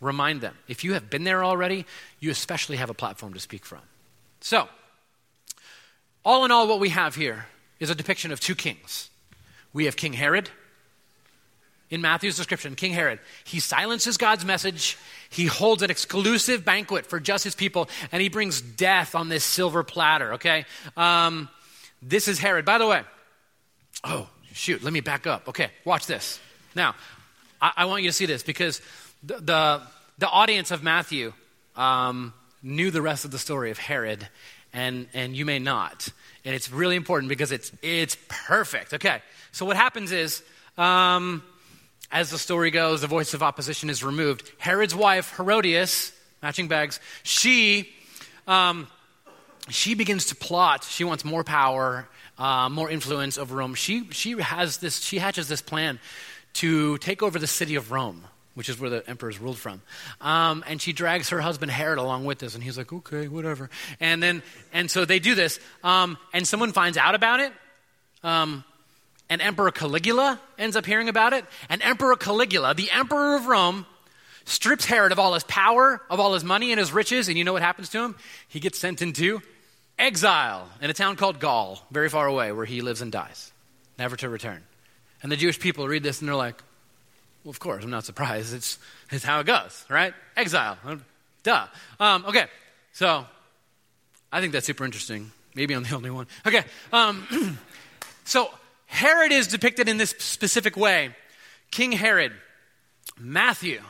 [0.00, 0.56] Remind them.
[0.68, 1.86] If you have been there already,
[2.20, 3.80] you especially have a platform to speak from.
[4.40, 4.68] So,
[6.24, 7.46] all in all, what we have here
[7.78, 9.08] is a depiction of two kings.
[9.72, 10.50] We have King Herod.
[11.88, 14.96] In Matthew's description, King Herod, he silences God's message.
[15.28, 19.42] He holds an exclusive banquet for just his people, and he brings death on this
[19.42, 20.66] silver platter, okay?
[20.96, 21.48] Um,
[22.00, 22.64] this is Herod.
[22.64, 23.02] By the way,
[24.04, 25.48] oh, shoot, let me back up.
[25.48, 26.38] Okay, watch this.
[26.76, 26.94] Now,
[27.60, 28.80] I, I want you to see this because
[29.24, 29.82] the, the,
[30.18, 31.32] the audience of Matthew
[31.74, 34.28] um, knew the rest of the story of Herod
[34.72, 36.08] and, and you may not.
[36.44, 38.94] And it's really important because it's, it's perfect.
[38.94, 39.20] Okay,
[39.52, 40.42] so what happens is,
[40.78, 41.42] um,
[42.10, 44.50] as the story goes, the voice of opposition is removed.
[44.58, 47.88] Herod's wife, Herodias, matching bags, she,
[48.46, 48.88] um,
[49.68, 50.84] she begins to plot.
[50.84, 53.74] She wants more power, uh, more influence over Rome.
[53.74, 56.00] She, she has this, she hatches this plan
[56.54, 58.24] to take over the city of Rome
[58.60, 59.80] which is where the emperors ruled from.
[60.20, 63.70] Um, and she drags her husband Herod along with this, and he's like, okay, whatever.
[64.00, 67.54] And then, and so they do this, um, and someone finds out about it.
[68.22, 68.62] Um,
[69.30, 71.46] and Emperor Caligula ends up hearing about it.
[71.70, 73.86] And Emperor Caligula, the emperor of Rome,
[74.44, 77.44] strips Herod of all his power, of all his money and his riches, and you
[77.44, 78.14] know what happens to him?
[78.48, 79.40] He gets sent into
[79.98, 83.54] exile in a town called Gaul, very far away, where he lives and dies,
[83.98, 84.62] never to return.
[85.22, 86.62] And the Jewish people read this and they're like,
[87.44, 88.54] well, of course, I'm not surprised.
[88.54, 88.78] It's,
[89.10, 90.12] it's how it goes, right?
[90.36, 90.78] Exile.
[91.42, 91.66] Duh.
[91.98, 92.46] Um, okay,
[92.92, 93.26] so
[94.32, 95.30] I think that's super interesting.
[95.54, 96.26] Maybe I'm the only one.
[96.46, 97.58] Okay, um,
[98.24, 98.50] so
[98.86, 101.14] Herod is depicted in this specific way.
[101.70, 102.32] King Herod,
[103.18, 103.80] Matthew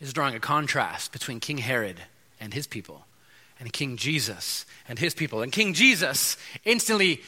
[0.00, 2.00] is drawing a contrast between King Herod
[2.40, 3.06] and his people
[3.60, 5.42] and King Jesus and his people.
[5.42, 7.20] And King Jesus instantly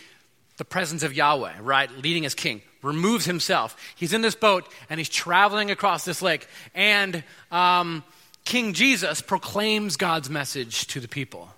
[0.56, 3.76] the presence of Yahweh, right, leading as king, removes himself.
[3.96, 6.46] He's in this boat and he's traveling across this lake.
[6.74, 8.04] And um,
[8.44, 11.48] King Jesus proclaims God's message to the people.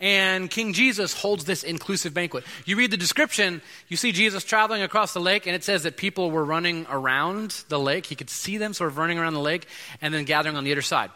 [0.00, 2.44] And King Jesus holds this inclusive banquet.
[2.66, 5.96] You read the description, you see Jesus traveling across the lake, and it says that
[5.96, 8.06] people were running around the lake.
[8.06, 9.66] He could see them sort of running around the lake
[10.00, 11.10] and then gathering on the other side.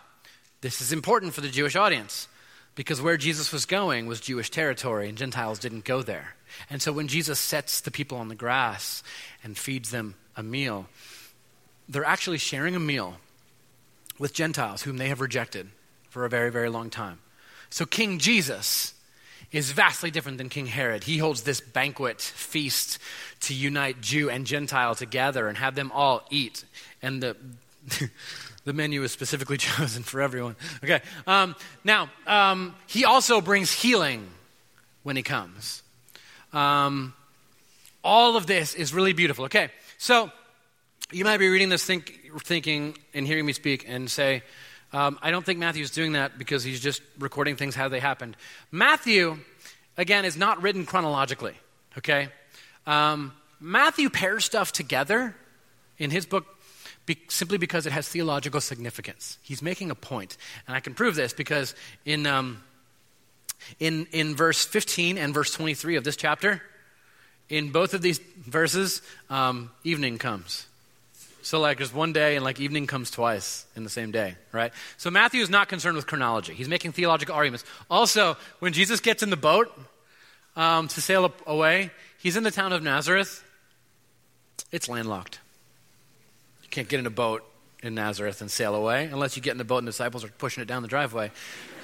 [0.60, 2.28] This is important for the Jewish audience
[2.76, 6.36] because where Jesus was going was Jewish territory, and Gentiles didn't go there.
[6.70, 9.02] And so when Jesus sets the people on the grass
[9.42, 10.86] and feeds them a meal,
[11.88, 13.16] they're actually sharing a meal
[14.18, 15.68] with Gentiles whom they have rejected
[16.10, 17.18] for a very, very long time.
[17.70, 18.94] So King Jesus
[19.52, 21.04] is vastly different than King Herod.
[21.04, 22.98] He holds this banquet feast
[23.40, 26.64] to unite Jew and Gentile together and have them all eat.
[27.02, 27.36] And the.
[28.64, 30.54] the menu is specifically chosen for everyone.
[30.84, 31.00] Okay.
[31.26, 34.28] Um, now, um, he also brings healing
[35.02, 35.82] when he comes.
[36.52, 37.14] Um,
[38.02, 39.46] all of this is really beautiful.
[39.46, 40.30] Okay, so
[41.10, 44.42] you might be reading this think, thinking and hearing me speak and say,
[44.92, 48.36] um, I don't think Matthew's doing that because he's just recording things how they happened.
[48.70, 49.38] Matthew,
[49.96, 51.54] again, is not written chronologically,
[51.98, 52.28] okay?
[52.86, 55.34] Um, Matthew pairs stuff together
[55.98, 56.46] in his book
[57.04, 59.38] be, simply because it has theological significance.
[59.42, 60.36] He's making a.
[60.66, 62.62] And I can prove this because in, um,
[63.78, 66.62] in, in verse 15 and verse 23 of this chapter,
[67.48, 70.66] in both of these verses, um, evening comes.
[71.42, 74.72] So, like, there's one day and, like, evening comes twice in the same day, right?
[74.98, 76.52] So, Matthew is not concerned with chronology.
[76.52, 77.64] He's making theological arguments.
[77.88, 79.72] Also, when Jesus gets in the boat
[80.56, 83.42] um, to sail away, he's in the town of Nazareth.
[84.72, 85.40] It's landlocked.
[86.64, 87.44] You can't get in a boat
[87.82, 90.28] in Nazareth and sail away unless you get in the boat and the disciples are
[90.28, 91.30] pushing it down the driveway.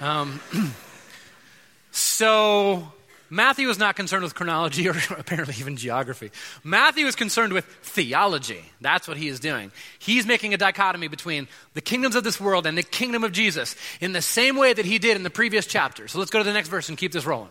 [0.01, 0.41] Um,
[1.95, 2.93] so,
[3.31, 6.33] Matthew is not concerned with chronology or apparently even geography.
[6.65, 8.65] Matthew is concerned with theology.
[8.81, 9.71] That's what he is doing.
[10.01, 13.77] He's making a dichotomy between the kingdoms of this world and the kingdom of Jesus
[14.01, 16.09] in the same way that he did in the previous chapter.
[16.09, 17.51] So let's go to the next verse and keep this rolling.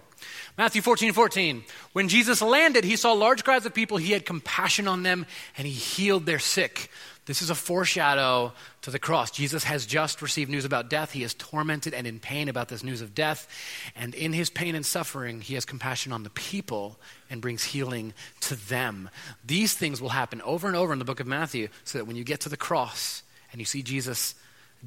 [0.58, 1.64] Matthew 14, 14.
[1.94, 3.98] When Jesus landed, he saw large crowds of people.
[3.98, 5.26] He had compassion on them
[5.58, 6.90] and he healed their sick.
[7.26, 9.32] This is a foreshadow to the cross.
[9.32, 11.12] Jesus has just received news about death.
[11.12, 13.48] He is tormented and in pain about this news of death.
[13.96, 18.14] And in his pain and suffering, he has compassion on the people and brings healing
[18.42, 19.10] to them.
[19.46, 22.18] These things will happen over and over in the book of Matthew so that when
[22.18, 24.36] you get to the cross and you see Jesus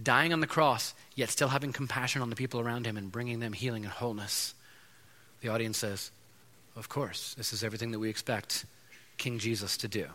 [0.03, 3.40] dying on the cross, yet still having compassion on the people around him and bringing
[3.40, 4.53] them healing and wholeness,
[5.40, 6.11] the audience says,
[6.77, 8.66] Of course, this is everything that we expect
[9.16, 10.07] King Jesus to do.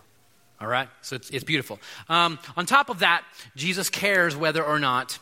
[0.62, 0.88] All right?
[1.02, 1.80] So it's, it's beautiful.
[2.08, 3.24] Um, on top of that,
[3.56, 5.18] Jesus cares whether or not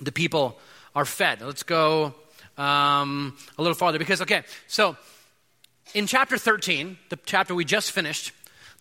[0.00, 0.58] the people
[0.94, 1.42] are fed.
[1.42, 2.14] Let's go
[2.56, 4.96] um, a little farther because, okay, so
[5.92, 8.32] in chapter 13, the chapter we just finished,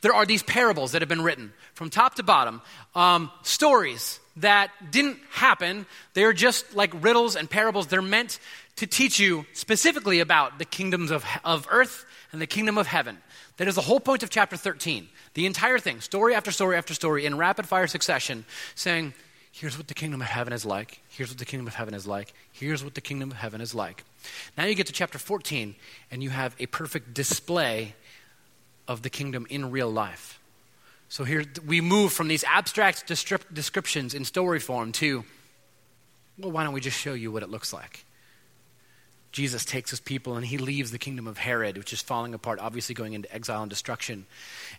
[0.02, 2.62] there are these parables that have been written from top to bottom,
[2.96, 5.86] um, stories that didn't happen.
[6.14, 7.88] They're just like riddles and parables.
[7.88, 8.40] They're meant
[8.78, 13.18] to teach you specifically about the kingdoms of, of earth and the kingdom of heaven.
[13.58, 15.08] That is the whole point of chapter 13.
[15.36, 19.14] The entire thing, story after story after story, in rapid fire succession, saying,
[19.52, 22.08] here's what the kingdom of heaven is like, here's what the kingdom of heaven is
[22.08, 24.04] like, here's what the kingdom of heaven is like.
[24.58, 25.76] Now you get to chapter 14,
[26.10, 27.94] and you have a perfect display
[28.88, 30.40] of the kingdom in real life.
[31.10, 35.24] So here we move from these abstract descriptions in story form to,
[36.40, 38.04] well, why don't we just show you what it looks like?
[39.34, 42.60] Jesus takes his people and he leaves the kingdom of Herod, which is falling apart,
[42.60, 44.28] obviously going into exile and destruction.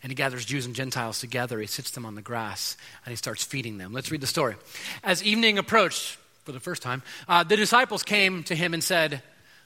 [0.01, 1.59] And he gathers Jews and Gentiles together.
[1.59, 3.93] He sits them on the grass and he starts feeding them.
[3.93, 4.55] Let's read the story.
[5.03, 9.23] As evening approached, for the first time, uh, the disciples came to him and said,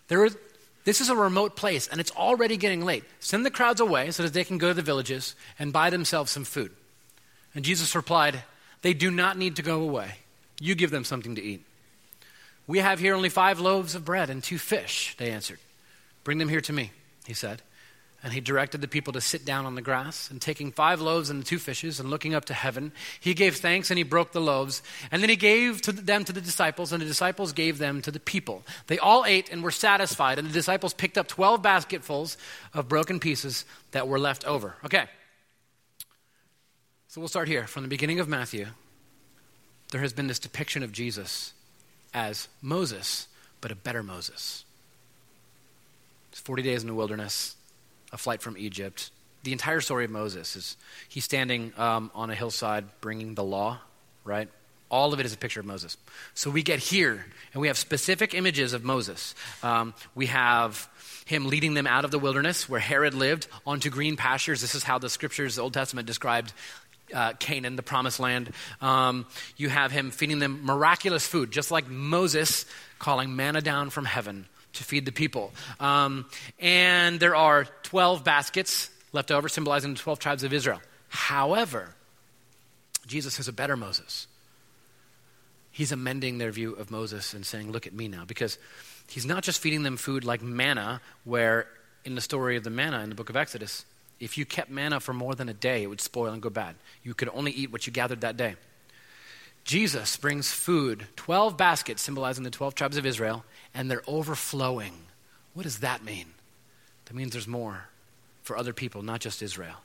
[0.08, 0.36] there is,
[0.84, 3.04] This is a remote place and it's already getting late.
[3.20, 6.32] Send the crowds away so that they can go to the villages and buy themselves
[6.32, 6.72] some food.
[7.54, 8.42] And Jesus replied,
[8.80, 10.12] They do not need to go away.
[10.60, 11.64] You give them something to eat.
[12.68, 15.58] We have here only five loaves of bread and two fish, they answered.
[16.22, 16.92] Bring them here to me,
[17.26, 17.62] he said.
[18.22, 20.28] And he directed the people to sit down on the grass.
[20.30, 23.90] And taking five loaves and two fishes and looking up to heaven, he gave thanks
[23.90, 24.82] and he broke the loaves.
[25.10, 28.10] And then he gave to them to the disciples, and the disciples gave them to
[28.10, 28.64] the people.
[28.88, 30.38] They all ate and were satisfied.
[30.38, 32.36] And the disciples picked up 12 basketfuls
[32.74, 34.74] of broken pieces that were left over.
[34.84, 35.06] Okay.
[37.06, 37.66] So we'll start here.
[37.66, 38.66] From the beginning of Matthew,
[39.92, 41.54] there has been this depiction of Jesus
[42.14, 43.28] as Moses,
[43.60, 44.64] but a better Moses.
[46.32, 47.56] It's 40 days in the wilderness,
[48.12, 49.10] a flight from Egypt.
[49.44, 50.76] The entire story of Moses is
[51.08, 53.78] he's standing um, on a hillside bringing the law,
[54.24, 54.48] right?
[54.90, 55.96] All of it is a picture of Moses.
[56.34, 59.34] So we get here, and we have specific images of Moses.
[59.62, 60.88] Um, we have
[61.26, 64.62] him leading them out of the wilderness where Herod lived onto green pastures.
[64.62, 66.54] This is how the scriptures, the Old Testament, described
[67.14, 68.52] uh, Canaan, the promised land.
[68.80, 72.64] Um, you have him feeding them miraculous food, just like Moses
[72.98, 75.52] calling manna down from heaven to feed the people.
[75.80, 76.26] Um,
[76.58, 80.80] and there are 12 baskets left over, symbolizing the 12 tribes of Israel.
[81.08, 81.94] However,
[83.06, 84.26] Jesus is a better Moses.
[85.70, 88.24] He's amending their view of Moses and saying, Look at me now.
[88.24, 88.58] Because
[89.08, 91.66] he's not just feeding them food like manna, where
[92.04, 93.84] in the story of the manna in the book of Exodus,
[94.20, 96.74] if you kept manna for more than a day, it would spoil and go bad.
[97.02, 98.56] You could only eat what you gathered that day.
[99.64, 104.94] Jesus brings food, 12 baskets symbolizing the 12 tribes of Israel, and they're overflowing.
[105.52, 106.26] What does that mean?
[107.04, 107.88] That means there's more
[108.42, 109.76] for other people, not just Israel.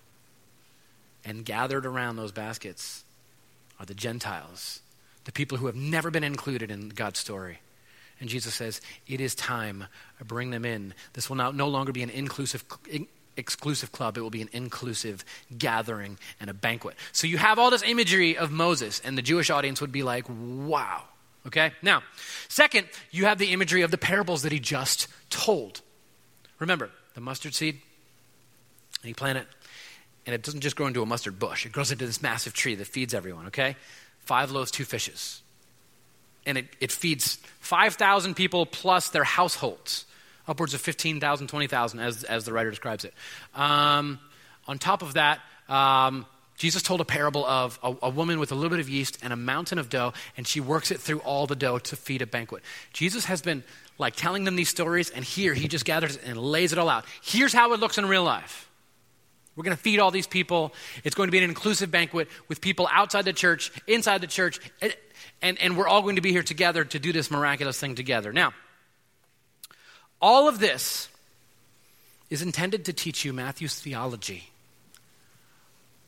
[1.26, 3.04] And gathered around those baskets
[3.80, 4.82] are the Gentiles,
[5.26, 7.60] the people who have never been included in God's story.
[8.20, 9.86] And Jesus says, It is time.
[10.20, 10.94] I bring them in.
[11.12, 12.64] This will now no longer be an inclusive,
[13.38, 15.24] exclusive club, it will be an inclusive
[15.58, 16.96] gathering and a banquet.
[17.12, 20.26] So you have all this imagery of Moses, and the Jewish audience would be like,
[20.30, 21.04] wow.
[21.46, 21.72] Okay?
[21.82, 22.04] Now,
[22.48, 25.82] second, you have the imagery of the parables that he just told.
[26.60, 27.76] Remember, the mustard seed,
[29.02, 29.46] and he planted
[30.26, 32.76] And it doesn't just grow into a mustard bush, it grows into this massive tree
[32.76, 33.76] that feeds everyone, okay?
[34.20, 35.42] Five loaves, two fishes.
[36.46, 40.06] And it, it feeds 5,000 people plus their households,
[40.48, 43.14] upwards of 15,000, 20,000, as, as the writer describes it.
[43.56, 44.20] Um,
[44.68, 45.40] on top of that,
[45.70, 46.26] um,
[46.58, 49.34] Jesus told a parable of a, a, woman with a little bit of yeast and
[49.34, 52.28] a mountain of dough, and she works it through all the dough to feed a
[52.28, 52.64] banquet.
[52.94, 53.64] Jesus has been
[53.98, 57.06] like telling them these stories, and here he just gathers and lays it all out.
[57.22, 58.70] Here's how it looks in real life.
[59.56, 60.74] We're going to feed all these people.
[61.04, 64.60] It's going to be an inclusive banquet with people outside the church, inside the church,
[64.82, 64.96] and,
[65.42, 68.34] and, and we're all going to be here together to do this miraculous thing together.
[68.34, 68.54] Now,
[70.24, 71.10] all of this
[72.30, 74.50] is intended to teach you Matthew's theology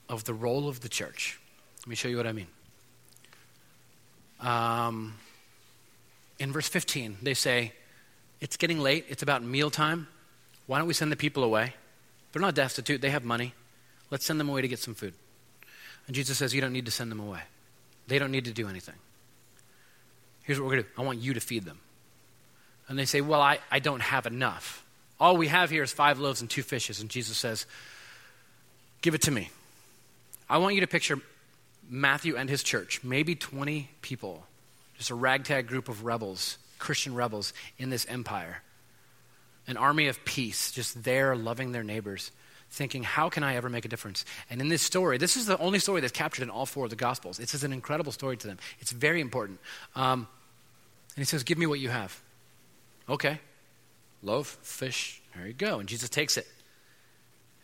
[0.07, 1.37] of the role of the church.
[1.81, 2.47] Let me show you what I mean.
[4.39, 5.15] Um,
[6.39, 7.73] in verse 15, they say,
[8.39, 10.07] It's getting late, it's about mealtime.
[10.65, 11.73] Why don't we send the people away?
[12.31, 13.53] They're not destitute, they have money.
[14.11, 15.13] Let's send them away to get some food.
[16.07, 17.41] And Jesus says, You don't need to send them away.
[18.07, 18.95] They don't need to do anything.
[20.43, 21.79] Here's what we're going to do I want you to feed them.
[22.87, 24.85] And they say, Well, I, I don't have enough.
[25.19, 26.99] All we have here is five loaves and two fishes.
[26.99, 27.65] And Jesus says,
[29.01, 29.49] Give it to me.
[30.49, 31.19] I want you to picture
[31.89, 34.45] Matthew and his church, maybe 20 people,
[34.97, 38.61] just a ragtag group of rebels, Christian rebels in this empire.
[39.67, 42.31] An army of peace, just there loving their neighbors,
[42.69, 44.25] thinking, how can I ever make a difference?
[44.49, 46.89] And in this story, this is the only story that's captured in all four of
[46.89, 47.39] the Gospels.
[47.39, 48.57] It's an incredible story to them.
[48.79, 49.59] It's very important.
[49.95, 50.27] Um,
[51.15, 52.21] and he says, Give me what you have.
[53.09, 53.39] Okay.
[54.23, 55.79] Loaf, fish, there you go.
[55.79, 56.47] And Jesus takes it.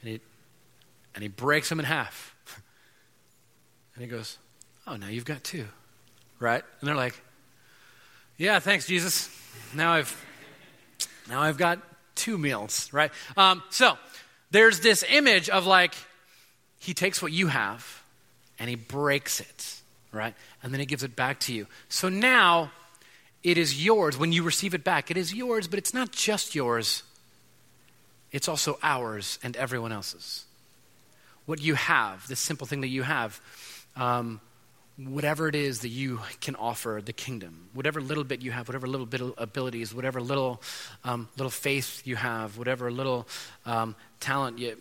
[0.01, 0.19] And he,
[1.15, 2.35] and he breaks them in half.
[3.93, 4.37] And he goes,
[4.87, 5.65] Oh, now you've got two.
[6.39, 6.63] Right?
[6.79, 7.21] And they're like,
[8.37, 9.29] Yeah, thanks, Jesus.
[9.75, 10.25] Now I've
[11.29, 11.79] now I've got
[12.15, 13.11] two meals, right?
[13.37, 13.97] Um, so
[14.51, 15.93] there's this image of like,
[16.79, 18.03] he takes what you have
[18.59, 19.81] and he breaks it,
[20.11, 20.35] right?
[20.61, 21.67] And then he gives it back to you.
[21.89, 22.71] So now
[23.43, 24.17] it is yours.
[24.17, 27.03] When you receive it back, it is yours, but it's not just yours,
[28.31, 30.45] it's also ours and everyone else's.
[31.45, 33.41] What you have, this simple thing that you have,
[33.95, 34.39] um,
[34.97, 38.87] whatever it is that you can offer the kingdom, whatever little bit you have, whatever
[38.87, 40.61] little bit of abilities, whatever little,
[41.03, 43.27] um, little faith you have, whatever little
[43.65, 44.77] um, talent you,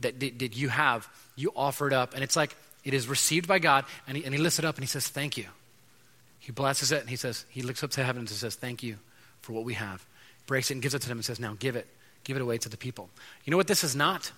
[0.00, 2.14] that, that, you have, you offer it up.
[2.14, 4.76] And it's like it is received by God, and he, and he lifts it up
[4.76, 5.46] and he says, Thank you.
[6.50, 8.96] He blesses it and he says, He looks up to heaven and says, Thank you
[9.40, 10.04] for what we have.
[10.48, 11.86] Breaks it and gives it to them and says, Now give it.
[12.24, 13.08] Give it away to the people.
[13.44, 14.32] You know what this is not?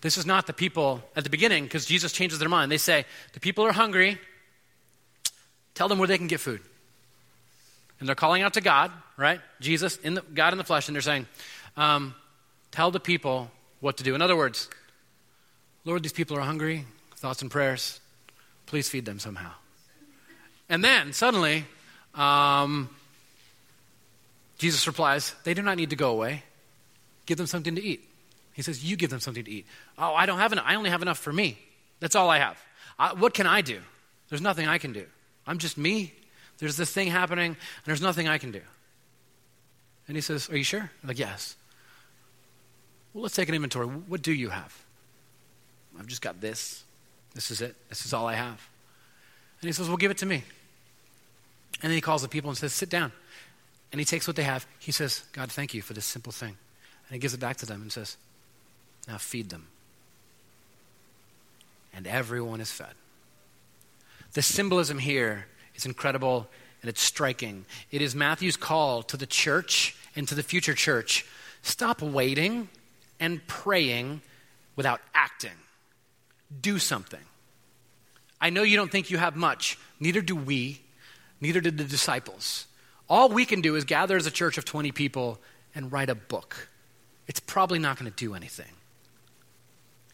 [0.00, 2.70] This is not the people at the beginning, because Jesus changes their mind.
[2.70, 4.20] They say, The people are hungry.
[5.74, 6.60] Tell them where they can get food.
[7.98, 9.40] And they're calling out to God, right?
[9.60, 11.26] Jesus, in the, God in the flesh, and they're saying,
[11.76, 12.14] um,
[12.70, 14.14] Tell the people what to do.
[14.14, 14.70] In other words,
[15.84, 16.84] Lord, these people are hungry.
[17.16, 17.98] Thoughts and prayers.
[18.66, 19.50] Please feed them somehow.
[20.68, 21.64] And then suddenly,
[22.14, 22.88] um,
[24.58, 26.42] Jesus replies, They do not need to go away.
[27.26, 28.08] Give them something to eat.
[28.52, 29.66] He says, You give them something to eat.
[29.98, 30.64] Oh, I don't have enough.
[30.66, 31.58] I only have enough for me.
[32.00, 32.58] That's all I have.
[32.98, 33.80] I, what can I do?
[34.28, 35.06] There's nothing I can do.
[35.46, 36.12] I'm just me.
[36.58, 38.60] There's this thing happening, and there's nothing I can do.
[40.06, 40.90] And he says, Are you sure?
[41.02, 41.56] I'm like, yes.
[43.12, 43.86] Well, let's take an inventory.
[43.86, 44.76] What do you have?
[45.98, 46.82] I've just got this.
[47.34, 47.76] This is it.
[47.88, 48.60] This is all I have.
[49.64, 50.44] And he says, Well, give it to me.
[51.82, 53.12] And then he calls the people and says, Sit down.
[53.92, 54.66] And he takes what they have.
[54.78, 56.48] He says, God, thank you for this simple thing.
[57.08, 58.18] And he gives it back to them and says,
[59.08, 59.68] now feed them.
[61.94, 62.92] And everyone is fed.
[64.34, 66.46] The symbolism here is incredible
[66.82, 67.64] and it's striking.
[67.90, 71.24] It is Matthew's call to the church and to the future church
[71.62, 72.68] stop waiting
[73.18, 74.20] and praying
[74.76, 75.56] without acting.
[76.60, 77.20] Do something.
[78.44, 80.82] I know you don't think you have much, neither do we,
[81.40, 82.66] neither did the disciples.
[83.08, 85.38] All we can do is gather as a church of 20 people
[85.74, 86.68] and write a book.
[87.26, 88.70] It's probably not going to do anything.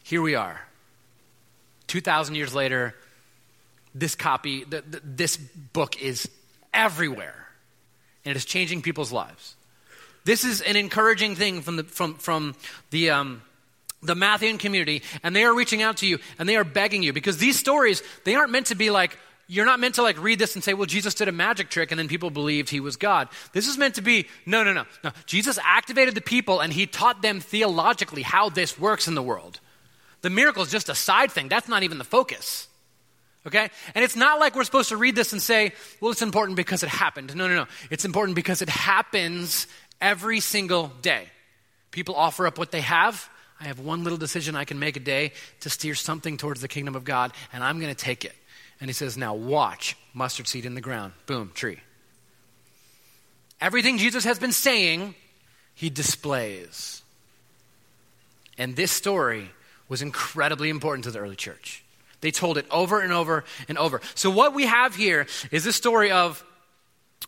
[0.03, 0.61] Here we are.
[1.87, 2.95] 2,000 years later,
[3.93, 6.29] this copy, this book is
[6.73, 7.49] everywhere,
[8.23, 9.57] and it is changing people's lives.
[10.23, 12.55] This is an encouraging thing from the, from, from
[12.91, 13.41] the, um,
[14.01, 17.13] the Matthean community, and they are reaching out to you, and they are begging you,
[17.13, 19.17] because these stories, they aren't meant to be like,
[19.51, 21.91] you're not meant to like read this and say, well, Jesus did a magic trick
[21.91, 23.27] and then people believed he was God.
[23.51, 25.11] This is meant to be, no, no, no, no.
[25.25, 29.59] Jesus activated the people and he taught them theologically how this works in the world.
[30.21, 31.49] The miracle is just a side thing.
[31.49, 32.69] That's not even the focus.
[33.45, 33.69] Okay?
[33.93, 36.81] And it's not like we're supposed to read this and say, well, it's important because
[36.83, 37.35] it happened.
[37.35, 37.65] No, no, no.
[37.89, 39.67] It's important because it happens
[39.99, 41.27] every single day.
[41.91, 43.29] People offer up what they have.
[43.61, 46.67] I have one little decision I can make a day to steer something towards the
[46.67, 48.33] kingdom of God, and I'm going to take it.
[48.79, 51.13] And he says, Now watch mustard seed in the ground.
[51.27, 51.79] Boom, tree.
[53.61, 55.13] Everything Jesus has been saying,
[55.75, 57.03] he displays.
[58.57, 59.51] And this story
[59.87, 61.83] was incredibly important to the early church.
[62.21, 64.01] They told it over and over and over.
[64.15, 66.43] So, what we have here is this story of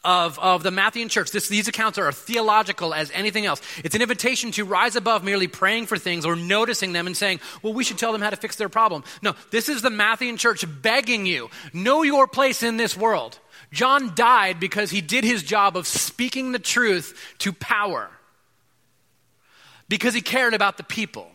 [0.04, 1.32] of, of the Matthean church.
[1.32, 3.62] This, these accounts are theological as anything else.
[3.84, 7.40] It's an invitation to rise above merely praying for things or noticing them and saying,
[7.62, 9.04] well, we should tell them how to fix their problem.
[9.22, 13.40] No, this is the Matthean church begging you, know your place in this world.
[13.72, 18.10] John died because he did his job of speaking the truth to power,
[19.90, 21.30] because he cared about the people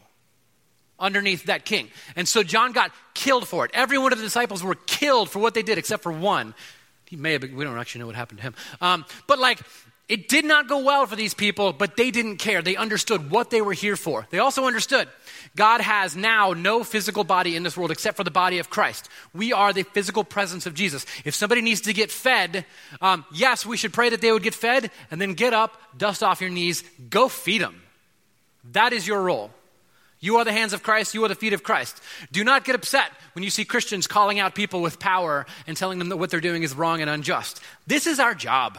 [1.00, 1.88] underneath that king.
[2.16, 3.70] And so John got killed for it.
[3.74, 6.54] Every one of the disciples were killed for what they did, except for one.
[7.08, 8.54] He may have been, we don't actually know what happened to him.
[8.80, 9.60] Um, but like,
[10.08, 12.62] it did not go well for these people, but they didn't care.
[12.62, 14.26] They understood what they were here for.
[14.30, 15.08] They also understood
[15.54, 19.08] God has now no physical body in this world except for the body of Christ.
[19.34, 21.04] We are the physical presence of Jesus.
[21.24, 22.64] If somebody needs to get fed,
[23.02, 26.22] um, yes, we should pray that they would get fed and then get up, dust
[26.22, 27.82] off your knees, go feed them.
[28.72, 29.50] That is your role.
[30.20, 32.00] You are the hands of Christ, you are the feet of Christ.
[32.32, 35.98] Do not get upset when you see Christians calling out people with power and telling
[35.98, 37.60] them that what they're doing is wrong and unjust.
[37.86, 38.78] This is our job.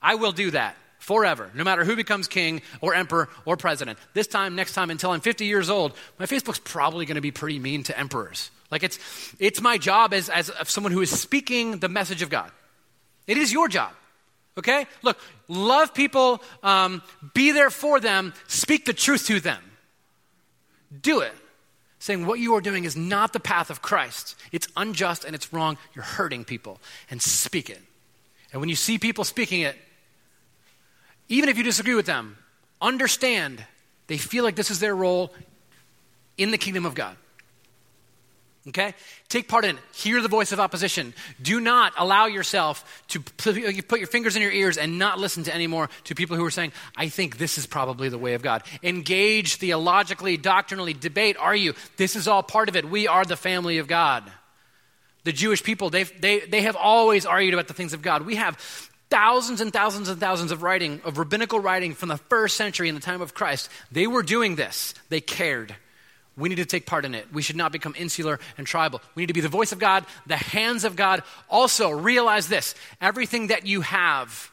[0.00, 3.98] I will do that forever, no matter who becomes king or emperor or president.
[4.14, 7.30] This time, next time, until I'm 50 years old, my Facebook's probably going to be
[7.30, 8.50] pretty mean to emperors.
[8.70, 8.98] Like it's,
[9.38, 12.50] it's my job as, as someone who is speaking the message of God.
[13.26, 13.92] It is your job.
[14.56, 14.86] Okay?
[15.02, 17.02] Look, love people, um,
[17.34, 19.62] be there for them, speak the truth to them
[21.00, 21.32] do it.
[21.98, 24.36] Saying what you are doing is not the path of Christ.
[24.50, 25.78] It's unjust and it's wrong.
[25.94, 26.80] You're hurting people.
[27.10, 27.80] And speak it.
[28.52, 29.76] And when you see people speaking it,
[31.28, 32.36] even if you disagree with them,
[32.80, 33.64] understand
[34.08, 35.32] they feel like this is their role
[36.36, 37.16] in the kingdom of God.
[38.68, 38.94] Okay?
[39.28, 39.82] Take part in it.
[39.92, 41.14] Hear the voice of opposition.
[41.40, 43.56] Do not allow yourself to put
[43.98, 46.72] your fingers in your ears and not listen to anymore to people who are saying,
[46.96, 48.62] I think this is probably the way of God.
[48.82, 51.74] Engage theologically, doctrinally, debate, Are you?
[51.96, 52.88] This is all part of it.
[52.88, 54.30] We are the family of God.
[55.24, 58.26] The Jewish people, they they, they have always argued about the things of God.
[58.26, 58.56] We have
[59.10, 62.94] thousands and thousands and thousands of writing, of rabbinical writing from the first century in
[62.94, 63.68] the time of Christ.
[63.90, 65.76] They were doing this, they cared.
[66.36, 67.26] We need to take part in it.
[67.32, 69.02] We should not become insular and tribal.
[69.14, 71.22] We need to be the voice of God, the hands of God.
[71.50, 74.50] Also, realize this everything that you have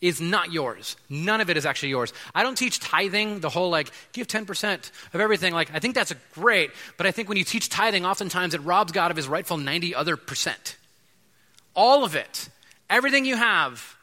[0.00, 0.96] is not yours.
[1.08, 2.12] None of it is actually yours.
[2.34, 5.54] I don't teach tithing, the whole like, give 10% of everything.
[5.54, 8.92] Like, I think that's great, but I think when you teach tithing, oftentimes it robs
[8.92, 10.76] God of his rightful 90 other percent.
[11.74, 12.48] All of it,
[12.90, 13.96] everything you have,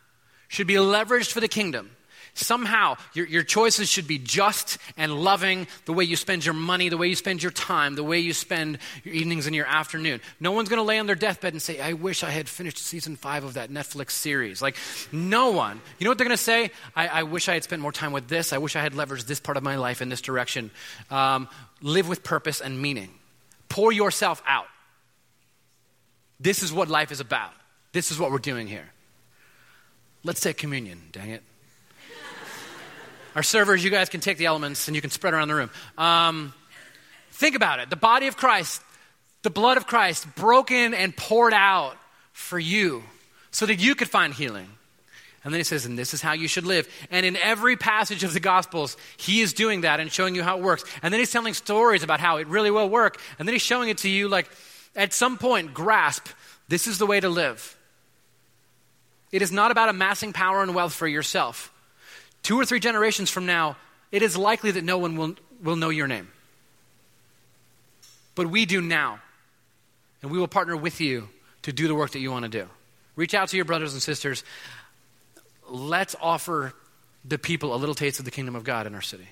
[0.48, 1.92] should be leveraged for the kingdom.
[2.36, 6.90] Somehow, your, your choices should be just and loving the way you spend your money,
[6.90, 10.20] the way you spend your time, the way you spend your evenings and your afternoon.
[10.40, 12.80] No one's going to lay on their deathbed and say, I wish I had finished
[12.80, 14.64] season five of that Netflix series.
[14.64, 14.78] Like,
[15.12, 15.80] no one.
[16.00, 16.72] You know what they're going to say?
[16.96, 18.52] I, I, wish I had spent more time with this.
[18.52, 20.72] I wish I had leveraged this part of my life in this direction.
[21.12, 21.48] Um,
[21.82, 23.12] live with purpose and meaning.
[23.70, 24.66] Pour yourself out.
[26.40, 27.52] This is what life is about.
[27.92, 28.90] This is what we're doing here.
[30.24, 31.44] Let's take communion, dang it.
[33.36, 35.70] Our servers, you guys can take the elements and you can spread around the room.
[35.98, 36.54] Um,
[37.32, 37.90] think about it.
[37.90, 38.82] The body of Christ,
[39.42, 41.96] the blood of Christ, broken and poured out
[42.32, 43.04] for you
[43.52, 44.68] so that you could find healing.
[45.44, 46.88] And then he says, and this is how you should live.
[47.12, 50.58] And in every passage of the Gospels, he is doing that and showing you how
[50.58, 50.86] it works.
[51.02, 53.20] And then he's telling stories about how it really will work.
[53.38, 54.50] And then he's showing it to you, like,
[54.96, 56.28] at some point, grasp
[56.68, 57.78] this is the way to live.
[59.32, 61.73] It is not about amassing power and wealth for yourself.
[62.44, 63.78] Two or three generations from now,
[64.12, 66.30] it is likely that no one will, will know your name.
[68.36, 69.20] But we do now.
[70.22, 71.28] And we will partner with you
[71.64, 72.68] to do the work that you want to do.
[73.16, 74.44] Reach out to your brothers and sisters.
[75.70, 76.74] Let's offer
[77.26, 79.28] the people a little taste of the kingdom of God in our city.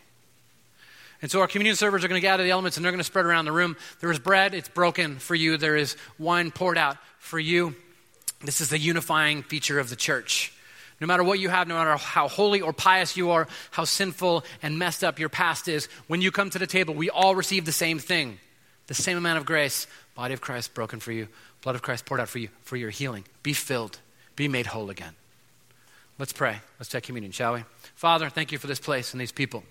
[1.21, 3.05] And so our communion servers are going to gather the elements and they're going to
[3.05, 3.77] spread around the room.
[3.99, 5.57] There is bread, it's broken for you.
[5.57, 7.75] There is wine poured out for you.
[8.43, 10.51] This is the unifying feature of the church.
[11.01, 14.45] No matter what you have, no matter how holy or pious you are, how sinful
[14.61, 17.65] and messed up your past is, when you come to the table, we all receive
[17.65, 18.39] the same thing
[18.87, 19.87] the same amount of grace.
[20.15, 21.29] Body of Christ broken for you,
[21.61, 23.23] blood of Christ poured out for you, for your healing.
[23.41, 23.99] Be filled,
[24.35, 25.15] be made whole again.
[26.19, 26.59] Let's pray.
[26.77, 27.63] Let's take communion, shall we?
[27.95, 29.63] Father, thank you for this place and these people.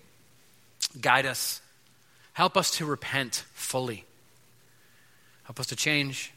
[0.99, 1.61] Guide us.
[2.33, 4.05] Help us to repent fully.
[5.43, 6.33] Help us to change.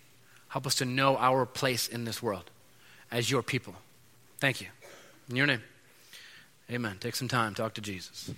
[0.49, 2.51] Help us to know our place in this world
[3.11, 3.75] as your people.
[4.39, 4.67] Thank you.
[5.29, 5.63] In your name.
[6.71, 6.97] Amen.
[7.01, 7.55] Take some time.
[7.55, 8.31] Talk to Jesus.